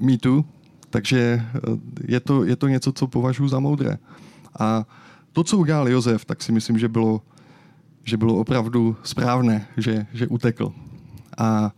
mýtu. 0.00 0.44
Takže 0.90 1.42
uh, 1.68 1.78
je 2.08 2.20
to, 2.20 2.44
je 2.44 2.56
to 2.56 2.68
něco, 2.68 2.92
co 2.92 3.06
považuji 3.06 3.48
za 3.48 3.58
moudré. 3.58 3.98
A 4.58 4.86
to, 5.32 5.44
co 5.44 5.58
udělal 5.58 5.88
Josef, 5.88 6.24
tak 6.24 6.42
si 6.42 6.52
myslím, 6.52 6.78
že 6.78 6.88
bylo, 6.88 7.22
že 8.04 8.16
bylo 8.16 8.36
opravdu 8.36 8.96
správné, 9.02 9.66
že, 9.76 10.06
že 10.12 10.26
utekl. 10.26 10.72
A 11.38 11.72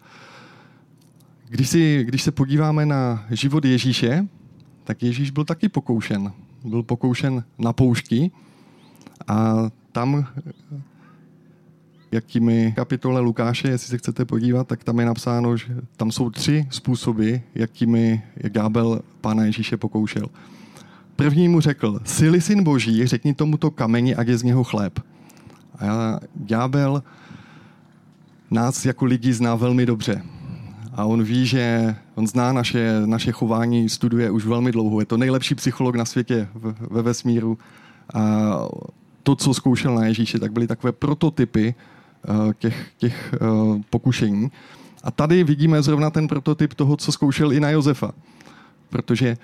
když, 1.49 1.69
si, 1.69 2.05
když 2.05 2.23
se 2.23 2.33
podíváme 2.33 2.87
na 2.87 3.25
život 3.31 3.65
Ježíše, 3.65 4.27
tak 4.87 5.03
Ježíš 5.03 5.31
byl 5.31 5.45
taky 5.45 5.69
pokoušen. 5.69 6.33
Byl 6.65 6.83
pokoušen 6.83 7.45
na 7.59 7.73
poušti 7.73 8.31
a 9.29 9.55
tam, 9.93 10.27
jakými 12.13 12.73
kapitole 12.77 13.21
Lukáše, 13.21 13.69
jestli 13.69 13.89
se 13.89 13.99
chcete 13.99 14.25
podívat, 14.25 14.69
tak 14.69 14.85
tam 14.85 15.01
je 15.01 15.07
napsáno, 15.07 15.57
že 15.57 15.67
tam 15.97 16.11
jsou 16.11 16.31
tři 16.31 16.67
způsoby, 16.71 17.35
jakými 17.55 18.23
jak 18.37 18.53
ďábel 18.53 19.01
pána 19.21 19.45
Ježíše 19.45 19.77
pokoušel. 19.77 20.27
První 21.17 21.49
mu 21.49 21.61
řekl, 21.61 22.01
sily 22.05 22.41
syn 22.41 22.63
boží, 22.63 23.07
řekni 23.07 23.35
tomuto 23.35 23.71
kameni, 23.71 24.15
ať 24.17 24.29
je 24.29 24.39
z 24.39 24.43
něho 24.43 24.65
chléb. 24.65 25.01
A 25.79 26.21
ďábel 26.35 27.03
nás 28.51 28.87
jako 28.87 29.05
lidi 29.05 29.33
zná 29.33 29.55
velmi 29.55 29.87
dobře. 29.87 30.23
A 30.97 31.05
on 31.05 31.23
ví, 31.23 31.47
že 31.47 31.95
on 32.15 32.27
zná 32.27 32.53
naše, 32.53 33.03
naše 33.07 33.33
chování, 33.33 33.89
studuje 33.89 34.31
už 34.31 34.47
velmi 34.47 34.73
dlouho. 34.73 35.01
Je 35.01 35.07
to 35.07 35.17
nejlepší 35.17 35.55
psycholog 35.55 35.95
na 35.95 36.05
světě 36.05 36.49
ve 36.91 37.03
vesmíru. 37.03 37.59
A 38.15 38.21
to, 39.23 39.37
co 39.37 39.55
zkoušel 39.55 39.95
na 39.95 40.07
Ježíše, 40.07 40.39
tak 40.39 40.53
byly 40.53 40.67
takové 40.67 40.93
prototypy 40.93 41.75
uh, 42.29 42.53
těch, 42.53 42.91
těch 42.99 43.35
uh, 43.41 43.81
pokušení. 43.91 44.51
A 45.03 45.11
tady 45.11 45.45
vidíme 45.45 45.83
zrovna 45.83 46.11
ten 46.11 46.29
prototyp 46.29 46.75
toho, 46.75 46.97
co 46.97 47.13
zkoušel 47.13 47.53
i 47.53 47.61
na 47.61 47.71
Josefa. 47.71 48.13
Protože 48.89 49.37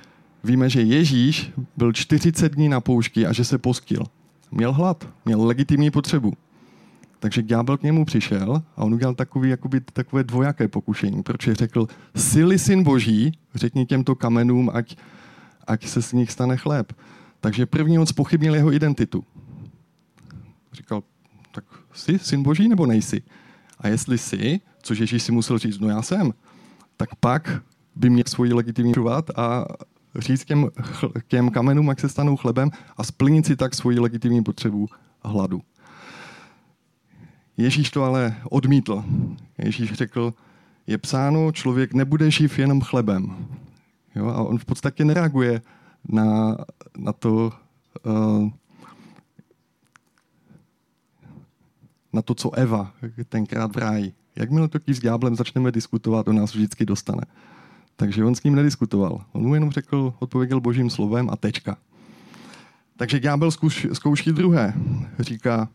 víme, 0.44 0.70
že 0.70 0.82
Ježíš 0.82 1.52
byl 1.76 1.92
40 1.92 2.54
dní 2.54 2.68
na 2.68 2.80
poušti 2.80 3.26
a 3.26 3.32
že 3.32 3.44
se 3.44 3.58
postil. 3.58 4.04
Měl 4.50 4.72
hlad, 4.72 5.08
měl 5.24 5.46
legitimní 5.46 5.90
potřebu. 5.90 6.32
Takže 7.22 7.42
ďábel 7.42 7.76
k 7.78 7.82
němu 7.82 8.04
přišel 8.04 8.62
a 8.76 8.84
on 8.84 8.94
udělal 8.94 9.14
takový, 9.14 9.50
jakoby, 9.50 9.80
takové 9.80 10.24
dvojaké 10.24 10.68
pokušení, 10.68 11.22
protože 11.22 11.54
řekl, 11.54 11.86
sily 12.16 12.58
syn 12.58 12.82
boží, 12.82 13.38
řekni 13.54 13.86
těmto 13.86 14.14
kamenům, 14.14 14.70
ať, 14.74 14.96
ať 15.66 15.86
se 15.86 16.02
z 16.02 16.12
nich 16.12 16.30
stane 16.30 16.56
chléb. 16.56 16.92
Takže 17.40 17.66
první 17.66 17.98
on 17.98 18.06
spochybnil 18.06 18.54
jeho 18.54 18.72
identitu. 18.72 19.24
Říkal, 20.72 21.02
tak 21.52 21.64
jsi 21.92 22.18
syn 22.18 22.42
boží 22.42 22.68
nebo 22.68 22.86
nejsi? 22.86 23.22
A 23.78 23.88
jestli 23.88 24.18
jsi, 24.18 24.60
což 24.82 24.98
Ježíš 24.98 25.22
si 25.22 25.32
musel 25.32 25.58
říct, 25.58 25.78
no 25.78 25.88
já 25.88 26.02
jsem, 26.02 26.32
tak 26.96 27.14
pak 27.14 27.62
by 27.96 28.10
měl 28.10 28.24
svoji 28.26 28.52
legitimní 28.52 28.94
a 29.36 29.64
říct 30.16 30.44
těm, 30.44 30.70
těm 31.28 31.50
kamenům, 31.50 31.88
jak 31.88 32.00
se 32.00 32.08
stanou 32.08 32.36
chlebem 32.36 32.70
a 32.96 33.04
splnit 33.04 33.46
si 33.46 33.56
tak 33.56 33.74
svoji 33.74 33.98
legitimní 33.98 34.42
potřebu 34.42 34.88
hladu. 35.24 35.62
Ježíš 37.56 37.90
to 37.90 38.04
ale 38.04 38.36
odmítl. 38.50 39.04
Ježíš 39.58 39.92
řekl, 39.92 40.34
je 40.86 40.98
psáno, 40.98 41.52
člověk 41.52 41.94
nebude 41.94 42.30
živ 42.30 42.58
jenom 42.58 42.80
chlebem. 42.80 43.46
Jo? 44.14 44.26
A 44.26 44.42
on 44.42 44.58
v 44.58 44.64
podstatě 44.64 45.04
nereaguje 45.04 45.62
na, 46.08 46.56
na 46.98 47.12
to, 47.12 47.52
uh, 48.06 48.50
na 52.12 52.22
to, 52.22 52.34
co 52.34 52.50
Eva 52.50 52.92
tenkrát 53.28 53.74
v 53.74 53.78
ráji. 53.78 54.12
Jakmile 54.36 54.68
totiž 54.68 54.96
s 54.96 55.00
ďáblem 55.00 55.36
začneme 55.36 55.72
diskutovat, 55.72 56.28
on 56.28 56.36
nás 56.36 56.54
vždycky 56.54 56.86
dostane. 56.86 57.22
Takže 57.96 58.24
on 58.24 58.34
s 58.34 58.42
ním 58.42 58.54
nediskutoval. 58.54 59.24
On 59.32 59.42
mu 59.42 59.54
jenom 59.54 59.70
řekl, 59.70 60.14
odpověděl 60.18 60.60
božím 60.60 60.90
slovem 60.90 61.30
a 61.30 61.36
tečka. 61.36 61.76
Takže 62.96 63.20
ďábel 63.20 63.50
zkouš, 63.50 63.86
zkouší 63.92 64.32
druhé. 64.32 64.74
Říká, 65.18 65.68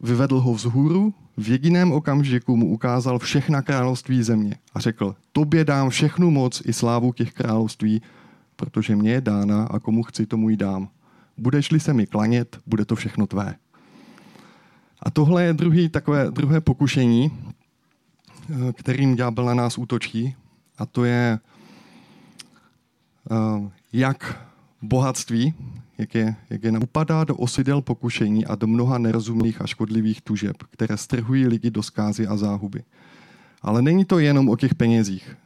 vyvedl 0.00 0.40
ho 0.40 0.54
vzhůru, 0.54 1.14
v 1.36 1.48
jediném 1.48 1.92
okamžiku 1.92 2.56
mu 2.56 2.68
ukázal 2.68 3.18
všechna 3.18 3.62
království 3.62 4.22
země 4.22 4.54
a 4.74 4.80
řekl, 4.80 5.16
tobě 5.32 5.64
dám 5.64 5.90
všechnu 5.90 6.30
moc 6.30 6.62
i 6.64 6.72
slávu 6.72 7.12
těch 7.12 7.32
království, 7.32 8.02
protože 8.56 8.96
mě 8.96 9.10
je 9.10 9.20
dána 9.20 9.64
a 9.64 9.78
komu 9.78 10.02
chci, 10.02 10.26
tomu 10.26 10.48
ji 10.48 10.56
dám. 10.56 10.88
Budeš-li 11.36 11.80
se 11.80 11.92
mi 11.92 12.06
klanět, 12.06 12.58
bude 12.66 12.84
to 12.84 12.96
všechno 12.96 13.26
tvé. 13.26 13.54
A 15.02 15.10
tohle 15.10 15.44
je 15.44 15.52
druhý, 15.52 15.88
takové 15.88 16.30
druhé 16.30 16.60
pokušení, 16.60 17.30
eh, 18.50 18.72
kterým 18.72 19.16
ďábel 19.16 19.44
na 19.44 19.54
nás 19.54 19.78
útočí, 19.78 20.36
a 20.78 20.86
to 20.86 21.04
je 21.04 21.38
eh, 23.30 23.70
jak 23.92 24.48
bohatství, 24.82 25.54
jak 25.98 26.14
je, 26.14 26.36
jak 26.50 26.64
je 26.64 26.78
upadá 26.78 27.24
do 27.24 27.36
osidel 27.36 27.80
pokušení 27.80 28.46
a 28.46 28.54
do 28.54 28.66
mnoha 28.66 28.98
nerozumných 28.98 29.62
a 29.62 29.66
škodlivých 29.66 30.20
tužeb, 30.20 30.56
které 30.70 30.96
strhují 30.96 31.46
lidi 31.46 31.70
do 31.70 31.82
skázy 31.82 32.26
a 32.26 32.36
záhuby. 32.36 32.82
Ale 33.62 33.82
není 33.82 34.04
to 34.04 34.18
jenom 34.18 34.48
o 34.48 34.56
těch 34.56 34.74
penězích. 34.74 35.36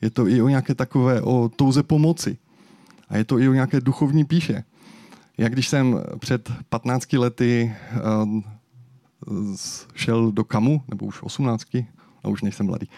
Je 0.00 0.10
to 0.10 0.28
i 0.28 0.42
o 0.42 0.48
nějaké 0.48 0.74
takové, 0.74 1.22
o 1.22 1.48
touze 1.56 1.82
pomoci. 1.82 2.38
A 3.08 3.16
je 3.16 3.24
to 3.24 3.38
i 3.38 3.48
o 3.48 3.52
nějaké 3.52 3.80
duchovní 3.80 4.24
píše. 4.24 4.64
Jak 5.38 5.52
když 5.52 5.68
jsem 5.68 6.00
před 6.18 6.52
15 6.68 7.12
lety 7.12 7.76
uh, 8.14 8.42
šel 9.94 10.32
do 10.32 10.44
Kamu, 10.44 10.82
nebo 10.88 11.06
už 11.06 11.22
18, 11.22 11.74
a 12.24 12.28
už 12.28 12.42
nejsem 12.42 12.66
mladý, 12.66 12.88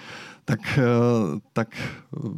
tak, 0.45 0.61
uh, 0.79 1.39
tak 1.53 1.77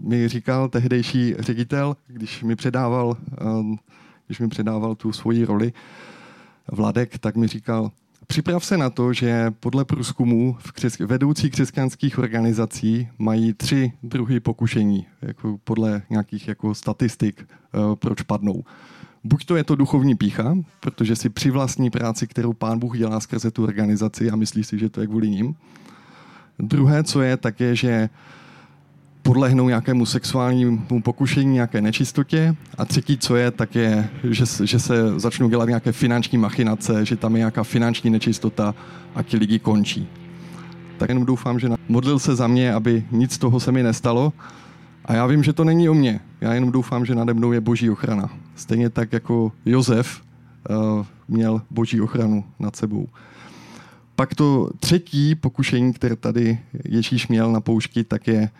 mi 0.03 0.29
říkal 0.29 0.69
tehdejší 0.69 1.35
ředitel, 1.39 1.97
když 2.07 2.43
mi 2.43 2.57
předával 2.57 3.07
uh, 3.09 3.77
když 4.33 4.40
mi 4.40 4.49
předával 4.49 4.95
tu 4.95 5.12
svoji 5.12 5.45
roli 5.45 5.73
Vladek, 6.73 7.18
tak 7.18 7.37
mi 7.37 7.47
říkal, 7.47 7.90
připrav 8.27 8.64
se 8.64 8.79
na 8.79 8.90
to, 8.90 9.12
že 9.12 9.51
podle 9.61 9.85
průzkumů 9.85 10.57
v 10.59 10.73
křes- 10.73 11.07
vedoucí 11.07 11.51
křesťanských 11.51 12.18
organizací 12.18 13.09
mají 13.18 13.53
tři 13.55 13.92
druhy 14.03 14.40
pokušení, 14.40 15.07
jako 15.23 15.59
podle 15.64 16.03
nějakých 16.11 16.49
jako 16.49 16.75
statistik, 16.75 17.49
uh, 17.75 17.95
proč 17.95 18.23
padnou. 18.23 18.64
Buď 19.25 19.45
to 19.45 19.57
je 19.57 19.64
to 19.64 19.77
duchovní 19.77 20.14
pícha, 20.14 20.57
protože 20.81 21.16
si 21.16 21.29
při 21.29 21.51
vlastní 21.51 21.90
práci, 21.90 22.27
kterou 22.27 22.53
pán 22.53 22.79
Bůh 22.79 22.99
dělá 22.99 23.21
skrze 23.21 23.51
tu 23.51 23.64
organizaci 23.64 24.31
a 24.31 24.37
myslí 24.37 24.64
si, 24.64 24.79
že 24.79 24.88
to 24.88 25.01
je 25.01 25.07
kvůli 25.07 25.31
ním. 25.31 25.55
Druhé, 26.59 27.05
co 27.05 27.23
je, 27.23 27.37
tak 27.37 27.61
je, 27.61 27.77
že 27.77 28.09
podlehnou 29.23 29.69
nějakému 29.69 30.07
sexuálnímu 30.07 31.03
pokušení, 31.03 31.55
nějaké 31.55 31.81
nečistotě. 31.81 32.55
A 32.79 32.85
třetí, 32.85 33.19
co 33.19 33.37
je, 33.37 33.51
tak 33.51 33.75
je, 33.75 34.09
že, 34.31 34.45
že 34.65 34.79
se 34.79 35.21
začnou 35.21 35.49
dělat 35.49 35.69
nějaké 35.69 35.93
finanční 35.93 36.39
machinace, 36.39 37.05
že 37.07 37.17
tam 37.17 37.35
je 37.35 37.39
nějaká 37.39 37.63
finanční 37.63 38.11
nečistota 38.11 38.75
a 39.15 39.23
ti 39.23 39.37
lidi 39.37 39.59
končí. 39.59 40.09
Tak 40.99 41.09
jenom 41.09 41.27
doufám, 41.27 41.59
že 41.59 41.69
modlil 41.89 42.19
se 42.19 42.37
za 42.37 42.47
mě, 42.47 42.75
aby 42.75 43.05
nic 43.11 43.33
z 43.33 43.39
toho 43.39 43.61
se 43.61 43.73
mi 43.73 43.83
nestalo. 43.83 44.33
A 45.05 45.15
já 45.15 45.27
vím, 45.27 45.43
že 45.43 45.53
to 45.53 45.65
není 45.65 45.89
o 45.89 45.95
mně. 45.95 46.21
Já 46.41 46.55
jenom 46.55 46.73
doufám, 46.73 47.07
že 47.07 47.15
nade 47.15 47.35
mnou 47.35 47.53
je 47.53 47.61
boží 47.61 47.91
ochrana. 47.91 48.31
Stejně 48.57 48.91
tak 48.91 49.13
jako 49.13 49.53
Josef 49.67 50.23
uh, 50.71 51.07
měl 51.29 51.63
boží 51.71 52.01
ochranu 52.01 52.45
nad 52.59 52.77
sebou. 52.77 53.09
Pak 54.17 54.35
to 54.35 54.71
třetí 54.81 55.35
pokušení, 55.35 55.93
které 55.93 56.17
tady 56.17 56.59
Ježíš 56.85 57.29
měl 57.29 57.53
na 57.53 57.61
poušti, 57.61 58.05
tak 58.05 58.27
je 58.27 58.51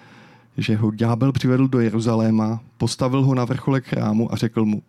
že 0.57 0.77
ho 0.77 0.91
ďábel 0.91 1.33
přivedl 1.33 1.69
do 1.69 1.81
Jeruzaléma, 1.81 2.61
postavil 2.79 3.25
ho 3.25 3.35
na 3.35 3.45
vrcholek 3.45 3.85
chrámu 3.85 4.33
a 4.33 4.37
řekl 4.37 4.65
mu, 4.65 4.83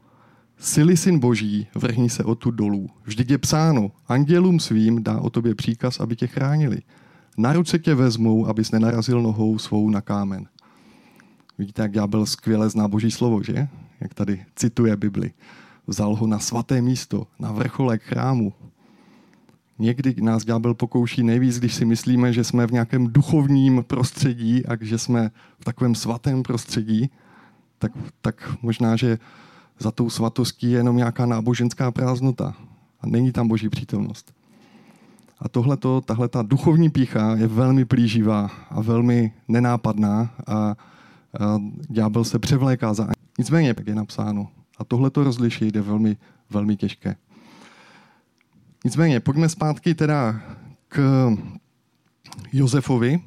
Sily 0.58 0.98
syn 0.98 1.20
boží, 1.20 1.68
vrhni 1.76 2.10
se 2.10 2.24
o 2.24 2.36
tu 2.36 2.52
dolů. 2.52 2.90
Vždyť 3.04 3.30
je 3.30 3.38
psáno, 3.38 3.92
andělům 4.08 4.60
svým 4.60 5.04
dá 5.04 5.20
o 5.20 5.30
tobě 5.30 5.56
příkaz, 5.56 6.00
aby 6.00 6.16
tě 6.16 6.28
chránili. 6.28 6.82
Na 7.38 7.54
ruce 7.54 7.80
tě 7.80 7.96
vezmou, 7.96 8.48
abys 8.48 8.72
nenarazil 8.72 9.22
nohou 9.22 9.58
svou 9.58 9.90
na 9.90 10.02
kámen. 10.02 10.48
Vidíte, 11.58 11.82
jak 11.82 11.92
ďábel 11.92 12.26
skvěle 12.26 12.70
zná 12.70 12.88
boží 12.88 13.12
slovo, 13.12 13.44
že? 13.44 13.68
Jak 14.02 14.14
tady 14.14 14.46
cituje 14.56 14.98
Bibli. 14.98 15.32
Vzal 15.88 16.16
ho 16.16 16.28
na 16.28 16.40
svaté 16.40 16.82
místo, 16.82 17.28
na 17.40 17.52
vrcholek 17.52 18.02
chrámu. 18.02 18.54
Někdy 19.80 20.16
nás 20.22 20.46
ďábel 20.46 20.74
pokouší 20.74 21.24
nejvíc, 21.24 21.60
když 21.60 21.74
si 21.76 21.86
myslíme, 21.86 22.34
že 22.34 22.44
jsme 22.44 22.68
v 22.68 22.72
nějakém 22.72 23.08
duchovním 23.08 23.84
prostředí 23.88 24.66
a 24.66 24.78
že 24.82 24.98
jsme 24.98 25.32
v 25.60 25.66
takovém 25.66 25.96
svatém 25.96 26.44
prostředí, 26.44 27.10
tak, 27.80 27.92
tak 28.22 28.58
možná, 28.62 28.96
že 28.96 29.18
za 29.80 29.92
tou 29.92 30.10
svatostí 30.10 30.72
je 30.72 30.78
jenom 30.78 30.98
nějaká 30.98 31.26
náboženská 31.26 31.92
prázdnota 31.92 32.56
a 33.02 33.08
není 33.08 33.32
tam 33.32 33.48
boží 33.48 33.70
přítomnost. 33.70 34.34
A 35.40 35.50
tohleto, 35.50 36.02
tahle 36.02 36.28
ta 36.28 36.42
duchovní 36.42 36.90
pícha 36.90 37.36
je 37.36 37.48
velmi 37.48 37.86
plíživá 37.86 38.52
a 38.70 38.82
velmi 38.82 39.34
nenápadná 39.48 40.30
a, 40.48 40.56
a 40.56 40.76
ďábel 41.90 42.24
se 42.24 42.40
převléká 42.40 42.94
za 42.94 43.08
Nicméně, 43.38 43.68
jak 43.68 43.88
je 43.88 43.96
napsáno. 43.96 44.48
A 44.78 44.84
tohle 44.84 45.10
to 45.10 45.24
rozlišit 45.24 45.76
je 45.76 45.82
velmi, 45.82 46.18
velmi 46.50 46.76
těžké. 46.76 47.16
Nicméně, 48.84 49.20
pojďme 49.20 49.50
zpátky 49.50 49.96
teda 49.96 50.42
k 50.88 51.30
Josefovi. 52.54 53.20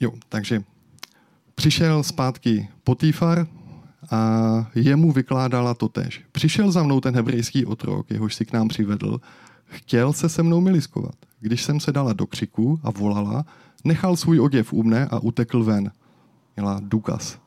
Jo, 0.00 0.12
takže 0.28 0.62
přišel 1.54 2.02
zpátky 2.02 2.68
Potýfar 2.84 3.46
a 4.10 4.70
jemu 4.74 5.12
vykládala 5.12 5.74
to 5.74 5.88
tež. 5.88 6.24
Přišel 6.32 6.72
za 6.72 6.82
mnou 6.82 7.00
ten 7.00 7.14
hebrejský 7.14 7.66
otrok, 7.66 8.10
jehož 8.10 8.34
si 8.34 8.44
k 8.44 8.52
nám 8.52 8.68
přivedl, 8.68 9.20
chtěl 9.64 10.12
se 10.12 10.28
se 10.28 10.42
mnou 10.42 10.60
miliskovat. 10.60 11.14
Když 11.40 11.62
jsem 11.62 11.80
se 11.80 11.92
dala 11.92 12.12
do 12.12 12.26
křiku 12.26 12.80
a 12.82 12.90
volala, 12.90 13.44
nechal 13.84 14.16
svůj 14.16 14.40
oděv 14.40 14.72
u 14.72 14.82
mne 14.82 15.06
a 15.06 15.18
utekl 15.18 15.64
ven. 15.64 15.90
Měla 16.60 16.80
důkaz. 16.82 17.38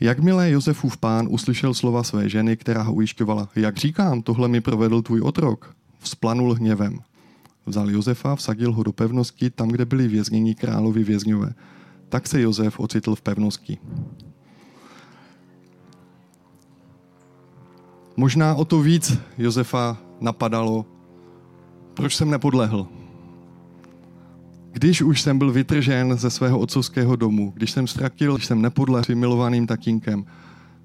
Jakmile 0.00 0.50
Josefův 0.50 0.96
pán 0.96 1.26
uslyšel 1.30 1.74
slova 1.74 2.02
své 2.02 2.28
ženy, 2.28 2.56
která 2.56 2.82
ho 2.82 2.94
ujišťovala, 2.94 3.48
jak 3.56 3.76
říkám, 3.76 4.22
tohle 4.22 4.48
mi 4.48 4.60
provedl 4.60 5.02
tvůj 5.02 5.20
otrok, 5.20 5.74
vzplanul 5.98 6.54
hněvem. 6.54 6.98
Vzal 7.66 7.90
Josefa, 7.90 8.36
vsadil 8.36 8.72
ho 8.72 8.82
do 8.82 8.92
pevnosti 8.92 9.50
tam, 9.50 9.68
kde 9.68 9.84
byli 9.84 10.08
vězněni 10.08 10.54
královi 10.54 11.04
vězňové. 11.04 11.54
Tak 12.08 12.28
se 12.28 12.40
Josef 12.40 12.80
ocitl 12.80 13.14
v 13.14 13.22
pevnosti. 13.22 13.78
Možná 18.16 18.54
o 18.54 18.64
to 18.64 18.80
víc 18.80 19.18
Josefa 19.38 19.96
napadalo, 20.20 20.86
proč 21.94 22.16
jsem 22.16 22.30
nepodlehl. 22.30 22.88
Když 24.72 25.02
už 25.02 25.22
jsem 25.22 25.38
byl 25.38 25.52
vytržen 25.52 26.18
ze 26.18 26.30
svého 26.30 26.58
otcovského 26.58 27.16
domu, 27.16 27.52
když 27.56 27.70
jsem 27.70 27.86
ztratil, 27.86 28.34
když 28.34 28.46
jsem 28.46 28.62
nepodlehl 28.62 29.14
milovaným 29.14 29.66
tatínkem, 29.66 30.24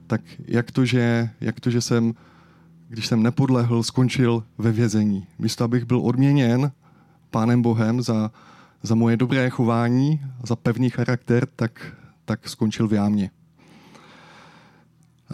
tak 0.08 0.22
jak 0.46 0.72
to, 0.72 0.86
že, 0.86 1.30
jak 1.42 1.60
to, 1.60 1.70
že 1.70 1.82
jsem 1.82 2.14
když 2.90 3.08
jsem 3.08 3.24
nepodlehl, 3.24 3.84
skončil 3.84 4.44
ve 4.58 4.72
vězení. 4.72 5.28
Místo, 5.40 5.64
abych 5.64 5.86
byl 5.86 6.00
odměněn 6.00 6.72
Pánem 7.30 7.62
Bohem 7.62 8.02
za, 8.02 8.32
za 8.84 8.96
moje 8.96 9.18
dobré 9.18 9.50
chování, 9.50 10.22
za 10.44 10.56
pevný 10.56 10.90
charakter, 10.90 11.46
tak, 11.56 11.96
tak 12.26 12.50
skončil 12.50 12.88
v 12.88 12.94
jámě. 12.94 13.32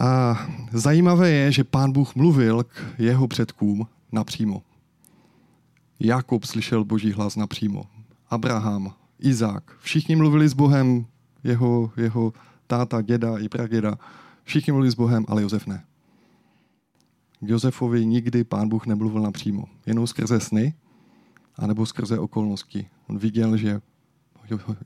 A 0.00 0.38
zajímavé 0.72 1.30
je, 1.30 1.52
že 1.52 1.64
pán 1.64 1.92
Bůh 1.92 2.14
mluvil 2.14 2.64
k 2.64 2.94
jeho 2.98 3.28
předkům 3.28 3.86
napřímo. 4.12 4.62
Jakob 6.00 6.44
slyšel 6.44 6.84
boží 6.84 7.12
hlas 7.12 7.36
napřímo. 7.36 7.86
Abraham, 8.30 8.92
Izák, 9.18 9.78
všichni 9.80 10.16
mluvili 10.16 10.48
s 10.48 10.54
Bohem, 10.54 11.06
jeho, 11.44 11.92
jeho 11.96 12.32
táta, 12.66 13.02
děda 13.02 13.38
i 13.38 13.48
praděda. 13.48 13.98
Všichni 14.44 14.72
mluvili 14.72 14.90
s 14.90 14.94
Bohem, 14.94 15.24
ale 15.28 15.42
Josef 15.42 15.66
ne. 15.66 15.84
K 17.40 17.48
Josefovi 17.48 18.06
nikdy 18.06 18.44
pán 18.44 18.68
Bůh 18.68 18.86
nemluvil 18.86 19.22
napřímo. 19.22 19.64
Jenom 19.86 20.06
skrze 20.06 20.40
sny, 20.40 20.74
anebo 21.56 21.86
skrze 21.86 22.18
okolnosti. 22.18 22.86
On 23.08 23.18
viděl, 23.18 23.56
že 23.56 23.80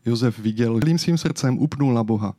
Josef 0.06 0.38
viděl, 0.38 0.80
celým 0.80 0.98
svým 0.98 1.18
srdcem 1.18 1.58
upnul 1.58 1.94
na 1.94 2.04
Boha. 2.04 2.34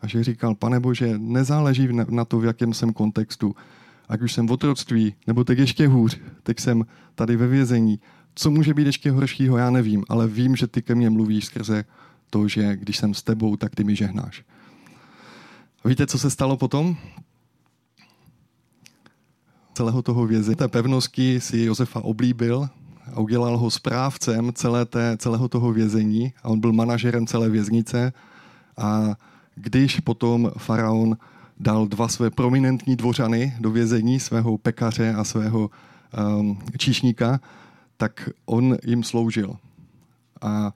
A 0.00 0.06
že 0.06 0.24
říkal, 0.24 0.54
pane 0.54 0.80
Bože, 0.80 1.18
nezáleží 1.18 1.88
na 2.10 2.24
to, 2.24 2.38
v 2.38 2.44
jakém 2.44 2.74
jsem 2.74 2.92
kontextu. 2.92 3.54
Ať 4.08 4.22
už 4.22 4.32
jsem 4.32 4.46
v 4.46 4.52
otroctví, 4.52 5.14
nebo 5.26 5.44
teď 5.44 5.58
ještě 5.58 5.88
hůř, 5.88 6.20
teď 6.42 6.60
jsem 6.60 6.84
tady 7.14 7.36
ve 7.36 7.46
vězení. 7.46 8.00
Co 8.38 8.50
může 8.50 8.74
být 8.74 8.86
ještě 8.86 9.10
horšího, 9.10 9.56
já 9.56 9.70
nevím, 9.70 10.04
ale 10.08 10.28
vím, 10.28 10.56
že 10.56 10.66
ty 10.66 10.82
ke 10.82 10.94
mně 10.94 11.10
mluvíš 11.10 11.44
skrze 11.44 11.84
to, 12.30 12.48
že 12.48 12.76
když 12.76 12.96
jsem 12.96 13.14
s 13.14 13.22
tebou, 13.22 13.56
tak 13.56 13.74
ty 13.74 13.84
mi 13.84 13.96
žehnáš. 13.96 14.44
Víte, 15.84 16.06
co 16.06 16.18
se 16.18 16.30
stalo 16.30 16.56
potom? 16.56 16.96
celého 19.74 20.02
toho 20.02 20.26
vězení. 20.26 20.56
Té 20.56 20.68
pevnosti 20.68 21.40
si 21.40 21.58
Josefa 21.58 22.00
oblíbil 22.00 22.68
a 23.14 23.20
udělal 23.20 23.58
ho 23.58 23.70
správcem 23.70 24.52
celé 24.52 24.84
té, 24.84 25.16
celého 25.16 25.48
toho 25.48 25.72
vězení 25.72 26.32
a 26.42 26.48
on 26.48 26.60
byl 26.60 26.72
manažerem 26.72 27.26
celé 27.26 27.50
věznice 27.50 28.12
a 28.76 29.14
když 29.54 30.00
potom 30.00 30.50
faraon 30.58 31.16
dal 31.60 31.86
dva 31.86 32.08
své 32.08 32.30
prominentní 32.30 32.96
dvořany 32.96 33.54
do 33.60 33.70
vězení, 33.70 34.20
svého 34.20 34.58
pekaře 34.58 35.14
a 35.14 35.24
svého 35.24 35.70
um, 36.40 36.58
číšníka, 36.78 37.40
tak 37.98 38.28
on 38.44 38.76
jim 38.84 39.02
sloužil. 39.02 39.56
A 40.40 40.72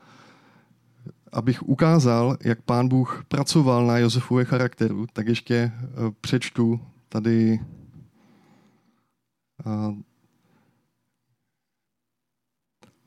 abych 1.33 1.63
ukázal, 1.63 2.37
jak 2.45 2.63
pán 2.63 2.89
Bůh 2.89 3.25
pracoval 3.29 3.87
na 3.87 3.99
Josefové 3.99 4.45
charakteru, 4.45 5.07
tak 5.13 5.27
ještě 5.27 5.73
uh, 5.75 6.11
přečtu 6.21 6.81
tady 7.09 7.61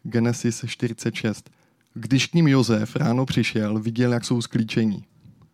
Genesis 0.03 0.65
46. 0.67 1.49
Když 1.93 2.27
k 2.27 2.33
ním 2.33 2.47
Jozef 2.47 2.95
ráno 2.95 3.25
přišel, 3.25 3.79
viděl, 3.79 4.13
jak 4.13 4.25
jsou 4.25 4.41
sklíčení. 4.41 5.05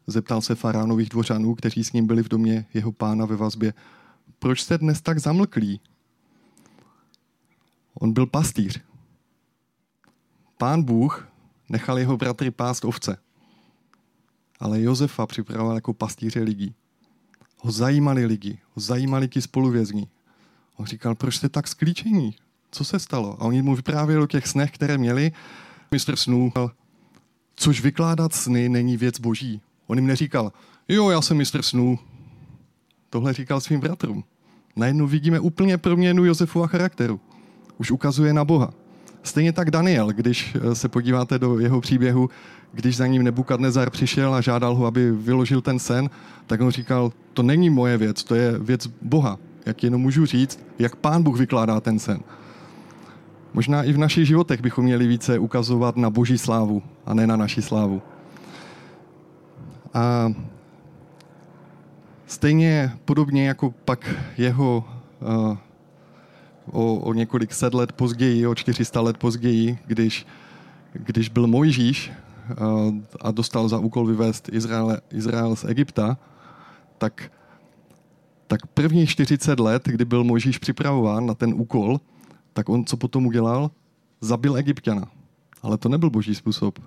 Zeptal 0.08 0.42
se 0.42 0.56
faránových 0.56 1.10
dvořanů, 1.10 1.56
kteří 1.56 1.84
s 1.84 1.94
ním 1.94 2.08
byli 2.08 2.24
v 2.24 2.28
domě 2.28 2.66
jeho 2.74 2.92
pána 2.92 3.26
ve 3.26 3.36
vazbě, 3.36 3.74
proč 4.40 4.62
jste 4.62 4.78
dnes 4.78 5.02
tak 5.02 5.20
zamlklí? 5.20 5.82
On 7.94 8.14
byl 8.14 8.26
pastýř. 8.26 8.82
Pán 10.58 10.84
Bůh 10.84 11.28
nechal 11.70 12.00
jeho 12.00 12.18
bratry 12.18 12.52
pást 12.52 12.86
ovce, 12.86 13.18
ale 14.60 14.82
Josefa 14.82 15.28
připravoval 15.28 15.76
jako 15.76 15.94
pastýře 15.94 16.42
lidí. 16.42 16.76
Ho 17.58 17.72
zajímali 17.72 18.26
lidi, 18.26 18.60
ho 18.74 18.82
zajímali 18.82 19.28
ti 19.28 19.42
spoluvězní, 19.42 20.08
On 20.82 20.86
říkal, 20.86 21.16
proč 21.16 21.36
jste 21.36 21.50
tak 21.50 21.68
sklíčení? 21.68 22.36
Co 22.72 22.84
se 22.84 23.00
stalo? 23.00 23.38
A 23.40 23.46
oni 23.46 23.62
mu 23.62 23.76
vyprávěli 23.76 24.24
o 24.24 24.28
těch 24.28 24.48
snech, 24.48 24.72
které 24.72 24.98
měli. 24.98 25.32
Mistr 25.92 26.16
snů, 26.16 26.54
což 27.56 27.82
vykládat 27.82 28.34
sny 28.34 28.70
není 28.70 28.98
věc 28.98 29.20
boží. 29.20 29.62
On 29.88 29.98
jim 29.98 30.08
neříkal, 30.08 30.52
jo, 30.88 31.10
já 31.10 31.22
jsem 31.22 31.38
mistr 31.38 31.62
snů. 31.62 32.00
Tohle 33.10 33.34
říkal 33.34 33.62
svým 33.62 33.80
bratrům. 33.80 34.24
Najednou 34.76 35.08
vidíme 35.08 35.40
úplně 35.40 35.78
proměnu 35.78 36.26
Josefova 36.26 36.68
charakteru. 36.68 37.20
Už 37.82 37.92
ukazuje 37.92 38.34
na 38.34 38.46
Boha. 38.46 38.70
Stejně 39.24 39.54
tak 39.54 39.72
Daniel, 39.72 40.08
když 40.14 40.56
eh, 40.56 40.76
se 40.76 40.90
podíváte 40.90 41.40
do 41.40 41.60
jeho 41.60 41.82
příběhu, 41.82 42.30
když 42.74 42.98
za 42.98 43.08
ním 43.08 43.24
Nebukadnezar 43.24 43.90
přišel 43.90 44.34
a 44.34 44.42
žádal 44.42 44.76
ho, 44.76 44.86
aby 44.86 45.12
vyložil 45.12 45.62
ten 45.62 45.80
sen, 45.80 46.10
tak 46.48 46.62
on 46.62 46.72
říkal, 46.72 47.12
to 47.34 47.44
není 47.44 47.70
moje 47.70 47.98
věc, 47.98 48.24
to 48.24 48.36
je 48.36 48.60
věc 48.60 48.88
Boha 49.02 49.38
jak 49.66 49.84
jenom 49.84 50.02
můžu 50.02 50.26
říct, 50.26 50.66
jak 50.80 50.96
pán 50.96 51.24
Bůh 51.24 51.40
vykládá 51.40 51.82
ten 51.82 52.00
sen. 52.00 52.20
Možná 53.54 53.84
i 53.84 53.94
v 53.94 53.98
našich 53.98 54.28
životech 54.28 54.62
bychom 54.62 54.86
měli 54.86 55.08
více 55.08 55.40
ukazovat 55.40 55.98
na 55.98 56.10
boží 56.10 56.38
slávu 56.38 56.84
a 57.06 57.14
ne 57.14 57.28
na 57.28 57.36
naši 57.36 57.62
slávu. 57.62 58.02
A 59.94 60.34
stejně 62.26 62.92
podobně 63.06 63.48
jako 63.48 63.74
pak 63.86 64.16
jeho 64.38 64.84
uh, 65.22 65.58
o, 66.72 66.96
o 66.96 67.14
několik 67.14 67.54
set 67.54 67.74
let 67.74 67.92
později, 67.92 68.48
o 68.48 68.56
400 68.56 69.02
let 69.02 69.18
později, 69.18 69.80
když, 69.86 70.26
když 70.94 71.30
byl 71.30 71.48
Mojžíš 71.48 72.12
uh, 72.12 72.96
a 73.22 73.32
dostal 73.32 73.70
za 73.70 73.80
úkol 73.80 74.06
vyvést 74.06 74.50
Izrael, 74.52 74.98
Izrael 75.12 75.56
z 75.56 75.64
Egypta, 75.64 76.18
tak 76.98 77.32
tak 78.52 78.68
prvních 78.68 79.10
40 79.10 79.60
let, 79.60 79.84
kdy 79.86 80.06
byl 80.06 80.24
Mojžíš 80.24 80.58
připravován 80.58 81.26
na 81.26 81.34
ten 81.34 81.54
úkol, 81.54 82.00
tak 82.54 82.70
on 82.70 82.86
co 82.86 82.98
potom 82.98 83.26
udělal? 83.26 83.72
Zabil 84.22 84.58
egyptiana. 84.58 85.08
Ale 85.62 85.78
to 85.78 85.90
nebyl 85.90 86.10
boží 86.10 86.36
způsob. 86.36 86.80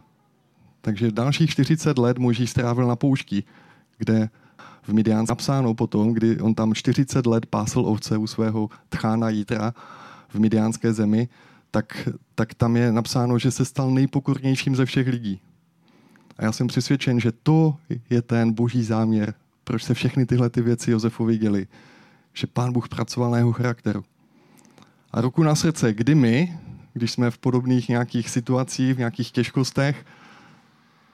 Takže 0.81 1.11
dalších 1.11 1.51
40 1.51 1.99
let 1.99 2.19
Mojžíš 2.19 2.51
strávil 2.51 2.87
na 2.87 2.97
poušti, 2.97 3.45
kde 3.99 4.29
v 4.87 4.93
Midián 4.93 5.27
napsáno 5.29 5.75
potom, 5.75 6.13
kdy 6.13 6.41
on 6.41 6.55
tam 6.55 6.75
40 6.75 7.27
let 7.27 7.47
pásl 7.47 7.81
ovce 7.81 8.17
u 8.17 8.27
svého 8.27 8.69
tchána 8.89 9.29
Jítra 9.29 9.75
v 10.29 10.35
midiánské 10.35 10.93
zemi, 10.93 11.29
tak, 11.71 12.09
tak 12.35 12.55
tam 12.55 12.77
je 12.77 12.93
napsáno, 12.93 13.39
že 13.39 13.51
se 13.51 13.65
stal 13.65 13.91
nejpokornějším 13.91 14.77
ze 14.77 14.85
všech 14.85 15.09
lidí. 15.09 15.41
A 16.37 16.45
já 16.45 16.53
jsem 16.53 16.67
přesvědčen, 16.67 17.21
že 17.21 17.33
to 17.33 17.77
je 18.11 18.23
ten 18.23 18.53
boží 18.53 18.85
záměr, 18.85 19.35
proč 19.65 19.85
se 19.85 19.95
všechny 19.95 20.27
tyhle 20.27 20.51
ty 20.51 20.63
věci 20.63 20.91
Josefovi 20.91 21.39
děli. 21.39 21.67
Že 22.33 22.47
pán 22.47 22.73
Bůh 22.73 22.89
pracoval 22.89 23.31
na 23.31 23.39
jeho 23.39 23.53
charakteru. 23.53 24.05
A 25.13 25.21
ruku 25.21 25.43
na 25.43 25.55
srdce, 25.55 25.93
kdy 25.93 26.15
my, 26.15 26.59
když 26.93 27.13
jsme 27.13 27.31
v 27.31 27.39
podobných 27.39 27.89
nějakých 27.89 28.31
situacích, 28.31 28.95
v 28.95 28.99
nějakých 28.99 29.31
těžkostech, 29.31 30.07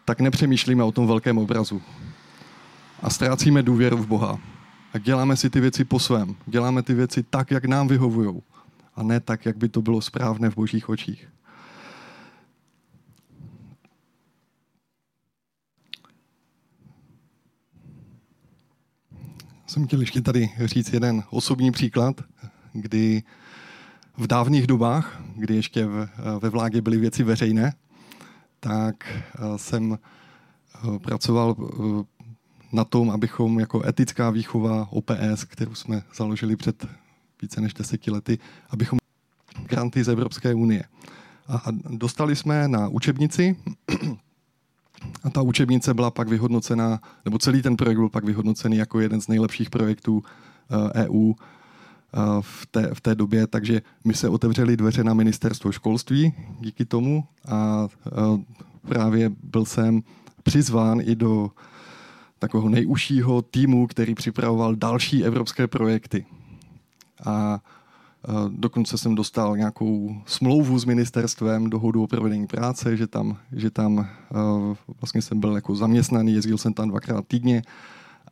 tak 0.04 0.20
nepřemýšlíme 0.20 0.84
o 0.84 0.92
tom 0.92 1.06
velkém 1.06 1.38
obrazu. 1.38 1.82
A 3.02 3.10
ztrácíme 3.10 3.62
důvěru 3.62 3.96
v 3.96 4.06
Boha. 4.06 4.38
A 4.92 4.98
děláme 4.98 5.36
si 5.36 5.50
ty 5.50 5.60
věci 5.60 5.84
po 5.84 5.98
svém. 5.98 6.36
Děláme 6.46 6.82
ty 6.82 6.94
věci 6.94 7.22
tak, 7.22 7.50
jak 7.50 7.64
nám 7.64 7.88
vyhovují. 7.88 8.42
A 8.96 9.02
ne 9.02 9.20
tak, 9.20 9.46
jak 9.46 9.56
by 9.56 9.68
to 9.68 9.82
bylo 9.82 10.00
správné 10.00 10.50
v 10.50 10.54
božích 10.54 10.88
očích. 10.88 11.28
Jsem 19.66 19.86
chtěl 19.86 20.00
ještě 20.00 20.20
tady 20.20 20.50
říct 20.64 20.92
jeden 20.92 21.22
osobní 21.30 21.72
příklad, 21.72 22.20
kdy 22.72 23.22
v 24.16 24.26
dávných 24.26 24.66
dobách, 24.66 25.22
kdy 25.36 25.54
ještě 25.54 25.86
ve 26.40 26.48
vládě 26.48 26.80
byly 26.80 26.98
věci 26.98 27.22
veřejné, 27.22 27.74
tak 28.60 29.04
eh, 29.06 29.58
jsem 29.58 29.98
eh, 29.98 30.98
pracoval 30.98 31.56
eh, 31.58 32.19
na 32.72 32.84
tom, 32.84 33.10
abychom 33.10 33.60
jako 33.60 33.86
etická 33.86 34.30
výchova 34.30 34.88
OPS, 34.90 35.44
kterou 35.44 35.74
jsme 35.74 36.02
založili 36.14 36.56
před 36.56 36.86
více 37.42 37.60
než 37.60 37.74
deseti 37.74 38.10
lety, 38.10 38.38
abychom 38.70 38.98
granty 39.66 40.04
z 40.04 40.08
Evropské 40.08 40.54
unie. 40.54 40.84
A 41.48 41.64
dostali 41.90 42.36
jsme 42.36 42.68
na 42.68 42.88
učebnici. 42.88 43.56
A 45.24 45.30
ta 45.30 45.42
učebnice 45.42 45.94
byla 45.94 46.10
pak 46.10 46.28
vyhodnocena, 46.28 47.00
nebo 47.24 47.38
celý 47.38 47.62
ten 47.62 47.76
projekt 47.76 47.98
byl 47.98 48.08
pak 48.08 48.24
vyhodnocený 48.24 48.76
jako 48.76 49.00
jeden 49.00 49.20
z 49.20 49.28
nejlepších 49.28 49.70
projektů 49.70 50.22
EU 50.94 51.32
v 52.40 52.66
té, 52.66 52.94
v 52.94 53.00
té 53.00 53.14
době, 53.14 53.46
takže 53.46 53.82
my 54.04 54.14
se 54.14 54.28
otevřeli 54.28 54.76
dveře 54.76 55.04
na 55.04 55.14
ministerstvo 55.14 55.72
školství 55.72 56.32
díky 56.60 56.84
tomu. 56.84 57.24
A 57.48 57.88
právě 58.88 59.30
byl 59.42 59.64
jsem 59.64 60.02
přizván 60.42 61.00
i 61.00 61.14
do 61.14 61.50
takového 62.40 62.68
nejužšího 62.68 63.42
týmu, 63.42 63.86
který 63.86 64.14
připravoval 64.14 64.74
další 64.74 65.24
evropské 65.24 65.66
projekty. 65.66 66.26
A 67.24 67.60
dokonce 68.48 68.98
jsem 68.98 69.14
dostal 69.14 69.56
nějakou 69.56 70.16
smlouvu 70.26 70.78
s 70.78 70.84
ministerstvem, 70.84 71.70
dohodu 71.70 72.02
o 72.02 72.06
provedení 72.06 72.46
práce, 72.46 72.96
že 72.96 73.06
tam, 73.06 73.36
že 73.52 73.70
tam 73.70 74.08
vlastně 75.00 75.22
jsem 75.22 75.40
byl 75.40 75.54
jako 75.54 75.76
zaměstnaný, 75.76 76.32
jezdil 76.32 76.58
jsem 76.58 76.72
tam 76.72 76.88
dvakrát 76.88 77.26
týdně 77.26 77.62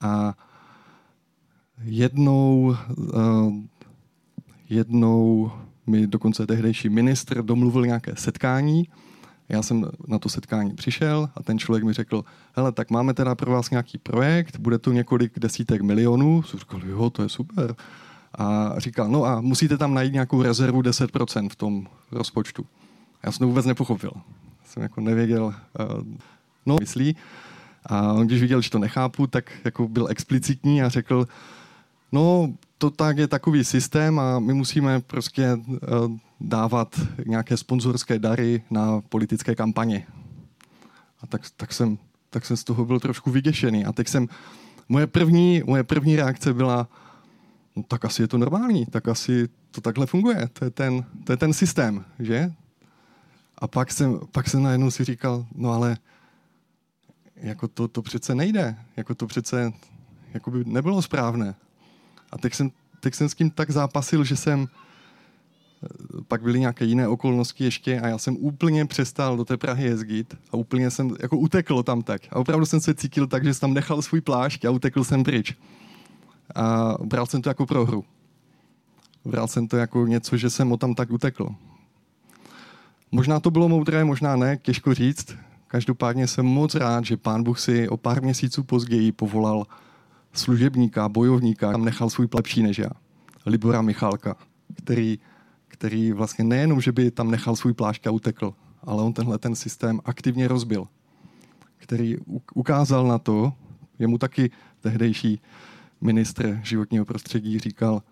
a 0.01 0.35
jednou, 1.85 2.77
jednou 4.69 5.51
mi 5.87 6.07
dokonce 6.07 6.47
tehdejší 6.47 6.89
ministr 6.89 7.43
domluvil 7.43 7.87
nějaké 7.87 8.13
setkání. 8.17 8.89
Já 9.49 9.63
jsem 9.63 9.85
na 10.07 10.19
to 10.19 10.29
setkání 10.29 10.75
přišel 10.75 11.29
a 11.35 11.43
ten 11.43 11.59
člověk 11.59 11.85
mi 11.85 11.93
řekl, 11.93 12.25
hele, 12.57 12.73
tak 12.73 12.91
máme 12.91 13.15
teda 13.15 13.35
pro 13.35 13.51
vás 13.51 13.71
nějaký 13.71 13.99
projekt, 13.99 14.59
bude 14.59 14.79
to 14.79 14.93
několik 14.93 15.39
desítek 15.39 15.83
milionů. 15.83 16.43
Jsem 16.43 16.61
říkal, 16.61 16.81
jo, 16.85 17.11
to 17.11 17.23
je 17.23 17.29
super. 17.29 17.75
A 18.35 18.75
říkal, 18.77 19.09
no 19.09 19.25
a 19.25 19.41
musíte 19.41 19.79
tam 19.79 19.95
najít 19.95 20.13
nějakou 20.13 20.43
rezervu 20.43 20.83
10% 20.83 21.49
v 21.49 21.57
tom 21.57 21.87
rozpočtu. 22.13 22.67
Já 23.23 23.33
jsem 23.33 23.39
to 23.39 23.47
vůbec 23.49 23.67
nepochopil. 23.67 24.13
Jsem 24.65 24.83
jako 24.83 25.01
nevěděl, 25.01 25.45
uh, 25.45 26.03
no, 26.67 26.77
myslí. 26.81 27.17
A 27.87 28.13
on, 28.13 28.27
když 28.27 28.41
viděl, 28.41 28.61
že 28.61 28.71
to 28.71 28.79
nechápu, 28.79 29.27
tak 29.27 29.53
jako 29.65 29.89
byl 29.89 30.09
explicitní 30.11 30.83
a 30.83 30.89
řekl, 30.89 31.29
no, 32.13 32.55
to 32.79 32.91
tak 32.91 33.19
je 33.19 33.29
takový 33.29 33.65
systém 33.65 34.19
a 34.19 34.39
my 34.39 34.55
musíme 34.55 35.01
prostě 35.01 35.55
uh, 35.55 35.79
dávat 36.41 37.01
nějaké 37.27 37.57
sponzorské 37.57 38.19
dary 38.19 38.63
na 38.71 39.01
politické 39.01 39.55
kampaně. 39.55 40.07
A 41.21 41.27
tak, 41.27 41.43
tak, 41.57 41.73
jsem, 41.73 41.99
tak 42.31 42.47
jsem 42.47 42.57
z 42.57 42.65
toho 42.65 42.85
byl 42.85 43.01
trošku 43.01 43.31
vyděšený. 43.31 43.85
A 43.85 43.93
teď 43.93 44.09
jsem, 44.09 44.29
moje 44.89 45.07
první, 45.07 45.63
moje 45.67 45.85
první 45.85 46.17
reakce 46.17 46.55
byla, 46.55 46.89
no 47.77 47.83
tak 47.83 48.05
asi 48.05 48.23
je 48.23 48.29
to 48.29 48.39
normální, 48.39 48.87
tak 48.87 49.09
asi 49.09 49.49
to 49.71 49.81
takhle 49.81 50.07
funguje. 50.07 50.49
To 50.53 50.65
je 50.65 50.71
ten, 50.71 51.05
to 51.25 51.33
je 51.33 51.37
ten 51.37 51.53
systém, 51.53 52.05
že? 52.19 52.53
A 53.59 53.69
pak 53.69 53.93
jsem, 53.93 54.21
pak 54.33 54.49
jsem 54.49 54.63
najednou 54.63 54.91
si 54.91 55.05
říkal, 55.05 55.47
no 55.55 55.73
ale 55.73 55.97
jako 57.37 57.69
to, 57.69 57.89
to 57.89 58.03
přece 58.03 58.35
nejde, 58.35 58.77
jako 58.97 59.15
to 59.15 59.27
přece 59.27 59.73
jako 60.35 60.51
by 60.51 60.65
nebylo 60.65 61.03
správné. 61.03 61.55
A 62.33 62.39
teď 62.39 62.55
jsem, 62.55 62.71
teď 63.01 63.15
jsem 63.15 63.29
s 63.29 63.35
tím 63.35 63.51
tak 63.51 63.71
zápasil, 63.71 64.25
že 64.25 64.37
jsem, 64.37 64.69
pak 66.29 66.43
byly 66.43 66.61
nějaké 66.61 66.85
jiné 66.85 67.09
okolnosti 67.09 67.65
ještě 67.65 68.01
a 68.01 68.09
já 68.09 68.19
jsem 68.19 68.37
úplně 68.37 68.87
přestal 68.87 69.37
do 69.37 69.45
té 69.45 69.57
Prahy 69.57 69.85
jezdit 69.85 70.37
a 70.51 70.57
úplně 70.57 70.91
jsem 70.91 71.17
jako 71.23 71.39
utekl 71.39 71.83
tam 71.83 72.03
tak. 72.03 72.23
A 72.31 72.37
opravdu 72.37 72.67
jsem 72.67 72.81
se 72.81 72.95
cítil 72.95 73.27
tak, 73.27 73.45
že 73.45 73.55
jsem 73.55 73.61
tam 73.61 73.75
nechal 73.75 74.03
svůj 74.03 74.21
plášť 74.21 74.65
a 74.65 74.71
utekl 74.71 75.05
jsem 75.05 75.25
pryč. 75.25 75.55
A 76.55 76.95
bral 77.05 77.27
jsem 77.27 77.43
to 77.43 77.51
jako 77.51 77.67
prohru. 77.67 78.05
Bral 79.25 79.49
jsem 79.49 79.69
to 79.69 79.77
jako 79.77 80.07
něco, 80.07 80.37
že 80.37 80.51
jsem 80.51 80.73
o 80.73 80.77
tam 80.77 80.95
tak 80.95 81.11
utekl. 81.11 81.49
Možná 83.13 83.41
to 83.41 83.51
bylo 83.51 83.69
moudré, 83.69 84.05
možná 84.05 84.37
ne, 84.37 84.57
těžko 84.57 84.95
říct. 84.95 85.37
Každopádně 85.67 86.27
jsem 86.27 86.47
moc 86.47 86.75
rád, 86.75 87.05
že 87.05 87.17
pán 87.17 87.43
Bůh 87.43 87.61
si 87.61 87.89
o 87.89 87.97
pár 87.97 88.23
měsíců 88.23 88.63
později 88.63 89.13
povolal 89.13 89.67
služebníka, 90.33 91.09
bojovníka, 91.09 91.73
tam 91.73 91.85
nechal 91.85 92.11
svůj 92.11 92.29
lepší 92.35 92.63
než 92.63 92.79
já. 92.79 92.91
Libora 93.47 93.83
Michalka, 93.83 94.37
který, 94.75 95.19
který 95.69 96.13
vlastně 96.13 96.45
nejenom, 96.45 96.81
že 96.81 96.93
by 96.93 97.11
tam 97.11 97.31
nechal 97.31 97.57
svůj 97.57 97.73
plášť 97.73 98.07
a 98.07 98.11
utekl, 98.11 98.55
ale 98.83 99.03
on 99.03 99.13
tenhle 99.13 99.39
ten 99.39 99.55
systém 99.55 100.01
aktivně 100.05 100.49
rozbil. 100.49 100.87
Který 101.77 102.17
ukázal 102.55 103.07
na 103.07 103.19
to, 103.19 103.53
jemu 103.99 104.19
taky 104.19 104.51
tehdejší 104.81 105.41
ministr 106.01 106.61
životního 106.63 107.05
prostředí 107.05 107.59
říkal, 107.59 108.03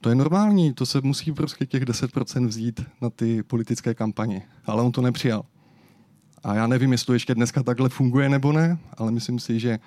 to 0.00 0.08
je 0.08 0.14
normální, 0.14 0.74
to 0.74 0.86
se 0.86 1.00
musí 1.02 1.32
prostě 1.32 1.66
těch 1.66 1.82
10% 1.82 2.46
vzít 2.46 2.80
na 3.00 3.10
ty 3.10 3.42
politické 3.42 3.94
kampaně. 3.94 4.42
Ale 4.66 4.82
on 4.82 4.92
to 4.92 5.02
nepřijal. 5.02 5.44
A 6.44 6.54
já 6.54 6.66
nevím, 6.66 6.92
jestli 6.92 7.06
to 7.06 7.12
ještě 7.12 7.34
dneska 7.34 7.62
takhle 7.62 7.88
funguje 7.88 8.28
nebo 8.28 8.52
ne, 8.52 8.78
ale 8.98 9.12
myslím 9.12 9.38
si, 9.38 9.60
že, 9.60 9.78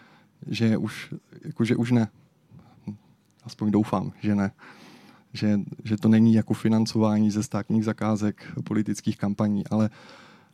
že, 0.48 0.78
už, 0.78 1.14
jako, 1.46 1.66
že 1.66 1.76
už 1.76 1.92
ne. 1.92 2.08
Aspoň 3.44 3.72
doufám, 3.72 4.12
že 4.22 4.36
ne. 4.36 4.52
Že, 5.34 5.60
že 5.84 5.98
to 5.98 6.10
není 6.10 6.34
jako 6.34 6.54
financování 6.54 7.32
ze 7.32 7.44
státních 7.44 7.86
zakázek 7.86 8.54
politických 8.64 9.18
kampaní, 9.18 9.68
ale, 9.68 9.90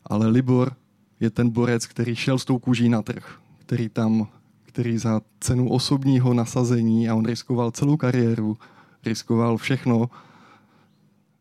ale 0.05 0.27
Libor 0.27 0.75
je 1.19 1.29
ten 1.29 1.49
borec, 1.49 1.87
který 1.87 2.15
šel 2.15 2.39
s 2.39 2.45
tou 2.45 2.59
kůží 2.59 2.89
na 2.89 3.01
trh, 3.01 3.39
který 3.59 3.89
tam 3.89 4.27
který 4.71 4.97
za 4.97 5.21
cenu 5.39 5.69
osobního 5.69 6.33
nasazení, 6.33 7.09
a 7.09 7.15
on 7.15 7.25
riskoval 7.25 7.71
celou 7.71 7.97
kariéru, 7.97 8.57
riskoval 9.05 9.57
všechno, 9.57 10.09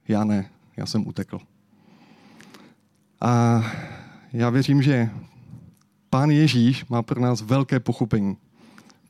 já 0.09 0.25
ne, 0.25 0.51
já 0.77 0.87
jsem 0.87 1.09
utekl. 1.09 1.39
A 3.21 3.63
já 4.33 4.51
věřím, 4.51 4.83
že 4.83 5.11
pán 6.11 6.31
Ježíš 6.31 6.87
má 6.87 7.03
pro 7.03 7.21
nás 7.21 7.43
velké 7.43 7.81
pochopení, 7.81 8.37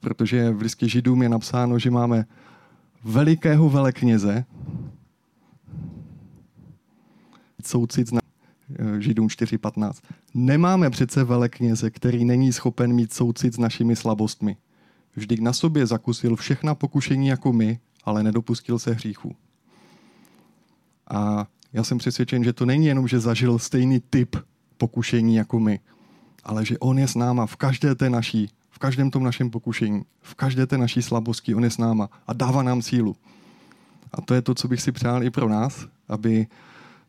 protože 0.01 0.51
v 0.51 0.61
listě 0.61 0.89
Židům 0.89 1.23
je 1.23 1.29
napsáno, 1.29 1.79
že 1.79 1.91
máme 1.91 2.25
velikého 3.05 3.71
velekněze, 3.71 4.45
soucit 7.63 8.13
na 8.13 8.21
Eh, 8.79 9.01
Židům 9.01 9.29
4.15. 9.29 9.93
Nemáme 10.35 10.91
přece 10.91 11.25
velekněze, 11.25 11.91
který 11.91 12.25
není 12.25 12.53
schopen 12.53 12.93
mít 12.93 13.13
soucit 13.13 13.55
s 13.55 13.59
našimi 13.59 13.97
slabostmi. 13.97 14.57
Vždyť 15.17 15.41
na 15.41 15.53
sobě 15.53 15.87
zakusil 15.87 16.37
všechna 16.37 16.75
pokušení 16.75 17.29
jako 17.29 17.53
my, 17.53 17.81
ale 18.05 18.23
nedopustil 18.23 18.79
se 18.79 18.93
hříchu. 18.93 19.37
A 21.11 21.47
já 21.73 21.85
jsem 21.85 21.99
přesvědčen, 21.99 22.45
že 22.45 22.53
to 22.53 22.67
není 22.67 22.87
jenom, 22.87 23.09
že 23.09 23.21
zažil 23.21 23.59
stejný 23.59 24.01
typ 24.11 24.37
pokušení 24.77 25.37
jako 25.37 25.61
my, 25.61 25.81
ale 26.45 26.65
že 26.65 26.79
on 26.79 26.99
je 26.99 27.09
s 27.09 27.15
náma 27.15 27.47
v 27.47 27.57
každé 27.57 27.95
té 27.95 28.11
naší, 28.11 28.51
v 28.71 28.79
každém 28.79 29.11
tom 29.11 29.23
našem 29.23 29.51
pokušení, 29.51 30.03
v 30.23 30.35
každé 30.35 30.67
té 30.67 30.79
naší 30.79 31.03
slabosti, 31.03 31.55
on 31.55 31.65
je 31.65 31.71
s 31.71 31.79
náma 31.79 32.09
a 32.27 32.33
dává 32.33 32.63
nám 32.63 32.83
sílu. 32.83 33.17
A 34.13 34.21
to 34.21 34.35
je 34.35 34.43
to, 34.43 34.55
co 34.55 34.69
bych 34.69 34.83
si 34.83 34.93
přál 34.93 35.23
i 35.23 35.31
pro 35.31 35.49
nás, 35.49 35.87
aby 36.09 36.47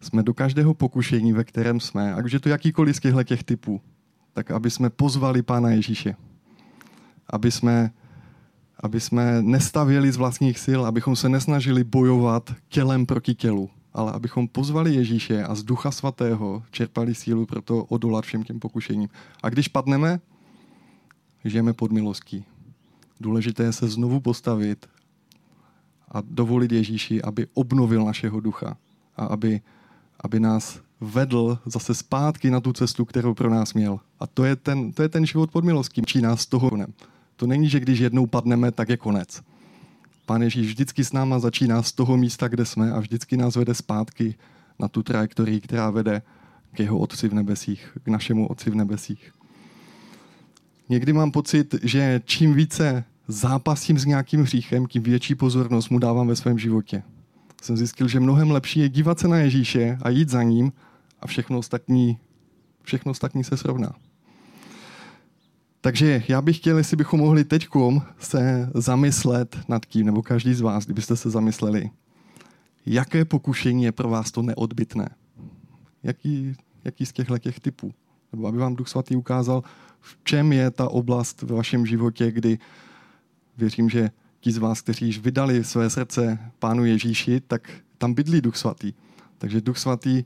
jsme 0.01 0.23
do 0.23 0.33
každého 0.33 0.73
pokušení, 0.73 1.33
ve 1.33 1.43
kterém 1.43 1.79
jsme, 1.79 2.13
ať 2.13 2.25
už 2.25 2.31
je 2.31 2.39
to 2.39 2.49
jakýkoliv 2.49 2.95
z 2.95 2.99
těchto 2.99 3.23
těch 3.23 3.43
typů, 3.43 3.81
tak 4.33 4.51
aby 4.51 4.69
jsme 4.69 4.89
pozvali 4.89 5.41
Pána 5.41 5.69
Ježíše. 5.69 6.15
Aby 7.29 7.51
jsme, 7.51 7.91
aby 8.79 8.99
jsme 8.99 9.41
nestavěli 9.41 10.11
z 10.11 10.17
vlastních 10.17 10.59
sil, 10.65 10.81
abychom 10.85 11.15
se 11.15 11.29
nesnažili 11.29 11.83
bojovat 11.83 12.53
tělem 12.69 13.05
proti 13.05 13.35
tělu, 13.35 13.69
ale 13.93 14.11
abychom 14.11 14.47
pozvali 14.47 14.95
Ježíše 14.95 15.43
a 15.43 15.55
z 15.55 15.63
Ducha 15.63 15.91
Svatého 15.91 16.63
čerpali 16.71 17.15
sílu 17.15 17.45
pro 17.45 17.61
to 17.61 17.83
odolat 17.83 18.25
všem 18.25 18.43
těm 18.43 18.59
pokušením. 18.59 19.09
A 19.43 19.49
když 19.49 19.67
padneme, 19.67 20.19
žijeme 21.45 21.73
pod 21.73 21.91
milostí. 21.91 22.45
Důležité 23.19 23.63
je 23.63 23.73
se 23.73 23.87
znovu 23.87 24.19
postavit 24.19 24.89
a 26.11 26.21
dovolit 26.21 26.71
Ježíši, 26.71 27.21
aby 27.21 27.47
obnovil 27.53 28.05
našeho 28.05 28.39
ducha 28.39 28.77
a 29.17 29.25
aby, 29.25 29.61
aby 30.19 30.39
nás 30.39 30.79
vedl 31.01 31.59
zase 31.65 31.95
zpátky 31.95 32.51
na 32.51 32.59
tu 32.59 32.73
cestu, 32.73 33.05
kterou 33.05 33.33
pro 33.33 33.49
nás 33.49 33.73
měl. 33.73 33.99
A 34.19 34.27
to 34.27 34.43
je 34.43 34.55
ten, 34.55 34.91
to 34.91 35.01
je 35.01 35.09
ten 35.09 35.25
život 35.25 35.51
pod 35.51 35.63
milostí. 35.63 36.01
Čí 36.01 36.21
nás 36.21 36.45
toho 36.45 36.69
To 37.35 37.47
není, 37.47 37.69
že 37.69 37.79
když 37.79 37.99
jednou 37.99 38.25
padneme, 38.25 38.71
tak 38.71 38.89
je 38.89 38.97
konec. 38.97 39.41
Pán 40.25 40.41
Ježíš 40.41 40.67
vždycky 40.67 41.03
s 41.03 41.13
náma 41.13 41.39
začíná 41.39 41.83
z 41.83 41.91
toho 41.91 42.17
místa, 42.17 42.47
kde 42.47 42.65
jsme 42.65 42.91
a 42.91 42.99
vždycky 42.99 43.37
nás 43.37 43.55
vede 43.55 43.73
zpátky 43.73 44.35
na 44.79 44.87
tu 44.87 45.03
trajektorii, 45.03 45.61
která 45.61 45.89
vede 45.89 46.21
k 46.73 46.79
jeho 46.79 46.99
Otci 46.99 47.29
v 47.29 47.33
nebesích, 47.33 47.97
k 48.03 48.07
našemu 48.07 48.47
Otci 48.47 48.69
v 48.69 48.75
nebesích. 48.75 49.31
Někdy 50.89 51.13
mám 51.13 51.31
pocit, 51.31 51.75
že 51.83 52.21
čím 52.25 52.53
více 52.53 53.03
zápasím 53.27 53.99
s 53.99 54.05
nějakým 54.05 54.41
hříchem, 54.41 54.85
tím 54.85 55.03
větší 55.03 55.35
pozornost 55.35 55.89
mu 55.89 55.99
dávám 55.99 56.27
ve 56.27 56.35
svém 56.35 56.59
životě. 56.59 57.03
Jsem 57.61 57.77
zjistil, 57.77 58.07
že 58.07 58.19
mnohem 58.19 58.51
lepší 58.51 58.79
je 58.79 58.89
dívat 58.89 59.19
se 59.19 59.27
na 59.27 59.37
Ježíše 59.37 59.97
a 60.01 60.09
jít 60.09 60.29
za 60.29 60.43
ním 60.43 60.71
a 61.19 61.27
všechno 61.27 61.57
ostatní, 61.57 62.17
všechno 62.83 63.11
ostatní 63.11 63.43
se 63.43 63.57
srovná. 63.57 63.95
Takže 65.81 66.23
já 66.27 66.41
bych 66.41 66.57
chtěl, 66.57 66.77
jestli 66.77 66.97
bychom 66.97 67.19
mohli 67.19 67.43
teď 67.43 67.67
se 68.19 68.69
zamyslet 68.73 69.59
nad 69.67 69.85
tím, 69.85 70.05
nebo 70.05 70.21
každý 70.21 70.53
z 70.53 70.61
vás, 70.61 70.85
kdybyste 70.85 71.15
se 71.15 71.29
zamysleli, 71.29 71.89
jaké 72.85 73.25
pokušení 73.25 73.83
je 73.83 73.91
pro 73.91 74.09
vás 74.09 74.31
to 74.31 74.41
neodbitné. 74.41 75.09
Jaký, 76.03 76.55
jaký 76.83 77.05
z 77.05 77.11
těchto 77.11 77.37
těch 77.37 77.59
typů. 77.59 77.93
Nebo 78.31 78.47
aby 78.47 78.57
vám 78.57 78.75
Duch 78.75 78.87
Svatý 78.87 79.15
ukázal, 79.15 79.63
v 79.99 80.17
čem 80.23 80.53
je 80.53 80.71
ta 80.71 80.89
oblast 80.89 81.41
ve 81.41 81.55
vašem 81.55 81.85
životě, 81.85 82.31
kdy 82.31 82.59
věřím, 83.57 83.89
že 83.89 84.11
ti 84.39 84.51
z 84.51 84.57
vás, 84.57 84.81
kteří 84.81 85.05
již 85.05 85.19
vydali 85.19 85.63
své 85.63 85.89
srdce 85.89 86.39
Pánu 86.59 86.85
Ježíši, 86.85 87.41
tak 87.47 87.71
tam 87.97 88.13
bydlí 88.13 88.41
Duch 88.41 88.57
Svatý. 88.57 88.93
Takže 89.37 89.61
Duch 89.61 89.77
Svatý 89.77 90.23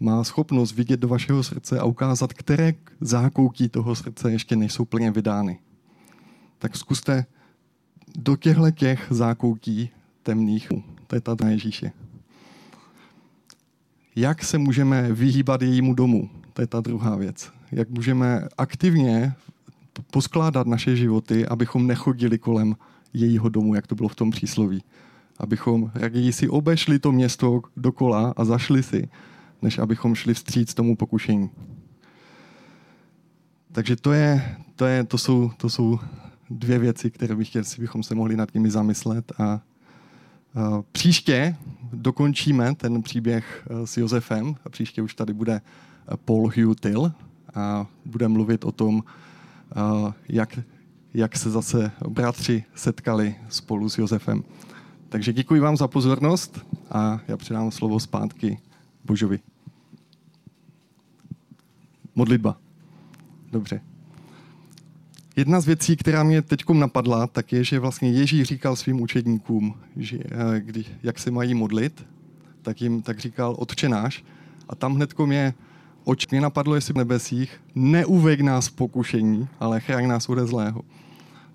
má 0.00 0.24
schopnost 0.24 0.72
vidět 0.72 1.00
do 1.00 1.08
vašeho 1.08 1.42
srdce 1.42 1.78
a 1.78 1.84
ukázat, 1.84 2.32
které 2.32 2.74
zákoutí 3.00 3.68
toho 3.68 3.94
srdce 3.94 4.32
ještě 4.32 4.56
nejsou 4.56 4.84
plně 4.84 5.10
vydány. 5.10 5.58
Tak 6.58 6.76
zkuste 6.76 7.26
do 8.16 8.36
těchto 8.36 8.70
těch 8.70 9.06
zákoutí 9.10 9.90
temných, 10.22 10.68
to 11.06 11.16
je 11.16 11.20
ta 11.20 11.36
na 11.42 11.50
Ježíše. 11.50 11.92
Jak 14.16 14.44
se 14.44 14.58
můžeme 14.58 15.12
vyhýbat 15.12 15.62
jejímu 15.62 15.94
domu? 15.94 16.30
To 16.52 16.62
je 16.62 16.66
ta 16.66 16.80
druhá 16.80 17.16
věc. 17.16 17.52
Jak 17.72 17.90
můžeme 17.90 18.48
aktivně 18.58 19.34
poskládat 20.10 20.66
naše 20.66 20.96
životy, 20.96 21.46
abychom 21.46 21.86
nechodili 21.86 22.38
kolem 22.38 22.76
jejího 23.12 23.48
domu, 23.48 23.74
jak 23.74 23.86
to 23.86 23.94
bylo 23.94 24.08
v 24.08 24.14
tom 24.14 24.30
přísloví. 24.30 24.82
Abychom 25.38 25.90
raději 25.94 26.32
si 26.32 26.48
obešli 26.48 26.98
to 26.98 27.12
město 27.12 27.62
dokola 27.76 28.34
a 28.36 28.44
zašli 28.44 28.82
si, 28.82 29.08
než 29.64 29.78
abychom 29.78 30.14
šli 30.14 30.34
vstříc 30.34 30.74
tomu 30.74 30.96
pokušení. 30.96 31.50
Takže 33.72 33.96
to, 33.96 34.12
je, 34.12 34.56
to, 34.76 34.86
je, 34.86 35.04
to, 35.04 35.18
jsou, 35.18 35.50
to 35.56 35.70
jsou 35.70 35.98
dvě 36.50 36.78
věci, 36.78 37.10
které 37.10 37.36
bych 37.36 37.48
chtěl, 37.48 37.64
si 37.64 37.80
bychom 37.80 38.02
se 38.02 38.14
mohli 38.14 38.36
nad 38.36 38.54
nimi 38.54 38.70
zamyslet. 38.70 39.32
A, 39.40 39.44
a 39.44 39.60
příště 40.92 41.56
dokončíme 41.92 42.74
ten 42.74 43.02
příběh 43.02 43.66
e, 43.70 43.86
s 43.86 43.96
Josefem. 43.96 44.54
A 44.64 44.68
příště 44.68 45.02
už 45.02 45.14
tady 45.14 45.32
bude 45.32 45.60
Paul 46.24 46.52
Hugh 46.56 46.76
Till 46.80 47.12
a 47.54 47.86
bude 48.04 48.28
mluvit 48.28 48.64
o 48.64 48.72
tom, 48.72 49.02
jak, 50.28 50.58
jak 51.14 51.36
se 51.36 51.50
zase 51.50 51.92
bratři 52.08 52.64
setkali 52.74 53.34
spolu 53.48 53.88
s 53.88 53.98
Josefem. 53.98 54.44
Takže 55.08 55.32
děkuji 55.32 55.60
vám 55.60 55.76
za 55.76 55.88
pozornost 55.88 56.66
a 56.90 57.20
já 57.28 57.36
předám 57.36 57.70
slovo 57.70 58.00
zpátky 58.00 58.58
Božovi. 59.04 59.53
Modlitba. 62.14 62.56
Dobře. 63.52 63.80
Jedna 65.36 65.60
z 65.60 65.66
věcí, 65.66 65.96
která 65.96 66.22
mě 66.22 66.42
teď 66.42 66.64
napadla, 66.72 67.26
tak 67.26 67.52
je, 67.52 67.64
že 67.64 67.78
vlastně 67.78 68.10
Ježíš 68.10 68.48
říkal 68.48 68.76
svým 68.76 69.00
učedníkům, 69.00 69.74
že 69.96 70.18
eh, 70.24 70.60
kdy, 70.60 70.84
jak 71.02 71.18
se 71.18 71.30
mají 71.30 71.54
modlit, 71.54 72.06
tak 72.62 72.82
jim 72.82 73.02
tak 73.02 73.20
říkal 73.20 73.56
odčenáš. 73.58 74.24
A 74.68 74.74
tam 74.74 74.94
hnedko 74.94 75.26
mě 75.26 75.54
oč 76.04 76.26
mě 76.28 76.40
napadlo, 76.40 76.74
jestli 76.74 76.94
v 76.94 76.96
nebesích 76.96 77.60
neuveď 77.74 78.40
nás 78.40 78.70
pokušení, 78.70 79.48
ale 79.60 79.80
chraň 79.80 80.08
nás 80.08 80.28
ode 80.28 80.46
zlého. 80.46 80.82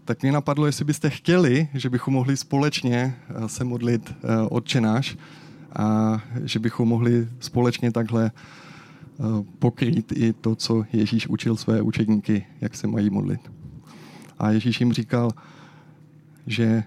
Tak 0.06 0.22
mě 0.22 0.32
napadlo, 0.32 0.66
jestli 0.66 0.86
byste 0.86 1.10
chtěli, 1.10 1.68
že 1.74 1.90
bychom 1.90 2.14
mohli 2.14 2.38
společně 2.38 3.16
eh, 3.30 3.50
se 3.50 3.64
modlit 3.64 4.12
eh, 4.12 4.42
odčenáš 4.50 5.18
a 5.76 6.18
že 6.44 6.60
bychom 6.60 6.88
mohli 6.88 7.28
společně 7.40 7.92
takhle 7.92 8.32
pokrýt 9.60 10.12
i 10.12 10.34
to, 10.34 10.56
co 10.56 10.84
Ježíš 10.94 11.28
učil 11.28 11.56
své 11.56 11.82
učedníky, 11.82 12.46
jak 12.62 12.76
se 12.76 12.88
mají 12.88 13.10
modlit. 13.10 13.52
A 14.40 14.52
Ježíš 14.52 14.80
jim 14.80 14.94
říkal, 14.94 15.32
že 16.48 16.84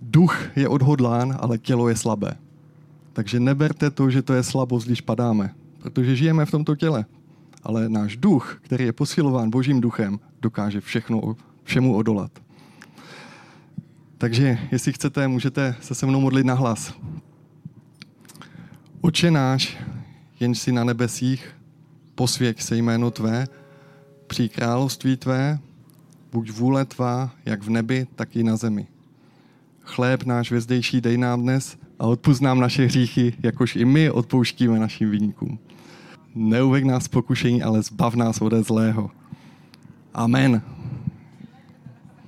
duch 0.00 0.56
je 0.56 0.68
odhodlán, 0.68 1.36
ale 1.40 1.58
tělo 1.58 1.88
je 1.88 1.96
slabé. 1.96 2.34
Takže 3.12 3.40
neberte 3.40 3.90
to, 3.90 4.10
že 4.10 4.22
to 4.22 4.32
je 4.32 4.42
slabost, 4.42 4.86
když 4.86 5.00
padáme, 5.00 5.54
protože 5.78 6.16
žijeme 6.16 6.46
v 6.46 6.50
tomto 6.50 6.76
těle. 6.76 7.04
Ale 7.62 7.88
náš 7.88 8.16
duch, 8.16 8.58
který 8.62 8.84
je 8.84 8.92
posilován 8.92 9.50
Božím 9.50 9.80
duchem, 9.80 10.20
dokáže 10.40 10.80
všechno, 10.80 11.36
všemu 11.62 11.96
odolat. 11.96 12.32
Takže, 14.18 14.58
jestli 14.72 14.92
chcete, 14.92 15.28
můžete 15.28 15.74
se 15.80 15.94
se 15.94 16.06
mnou 16.06 16.20
modlit 16.20 16.46
na 16.46 16.54
hlas. 16.54 16.94
Oče 19.00 19.30
náš, 19.30 19.78
jenž 20.42 20.58
si 20.58 20.72
na 20.72 20.84
nebesích, 20.84 21.48
posvěť 22.14 22.62
se 22.62 22.76
jméno 22.76 23.10
Tvé, 23.10 23.46
při 24.26 24.48
království 24.48 25.16
Tvé, 25.16 25.58
buď 26.32 26.50
vůle 26.50 26.84
Tvá, 26.84 27.30
jak 27.44 27.62
v 27.62 27.70
nebi, 27.70 28.06
tak 28.14 28.36
i 28.36 28.42
na 28.42 28.56
zemi. 28.56 28.86
Chléb 29.80 30.22
náš 30.22 30.50
vězdejší 30.50 31.00
dej 31.00 31.18
nám 31.18 31.42
dnes 31.42 31.76
a 31.98 32.06
odpust 32.06 32.42
nám 32.42 32.60
naše 32.60 32.84
hříchy, 32.84 33.34
jakož 33.42 33.76
i 33.76 33.84
my 33.84 34.10
odpouštíme 34.10 34.78
našim 34.78 35.10
vyníkům. 35.10 35.58
Neuvek 36.34 36.84
nás 36.84 37.08
pokušení, 37.08 37.62
ale 37.62 37.82
zbav 37.82 38.14
nás 38.14 38.40
ode 38.40 38.62
zlého. 38.62 39.10
Amen. 40.14 40.62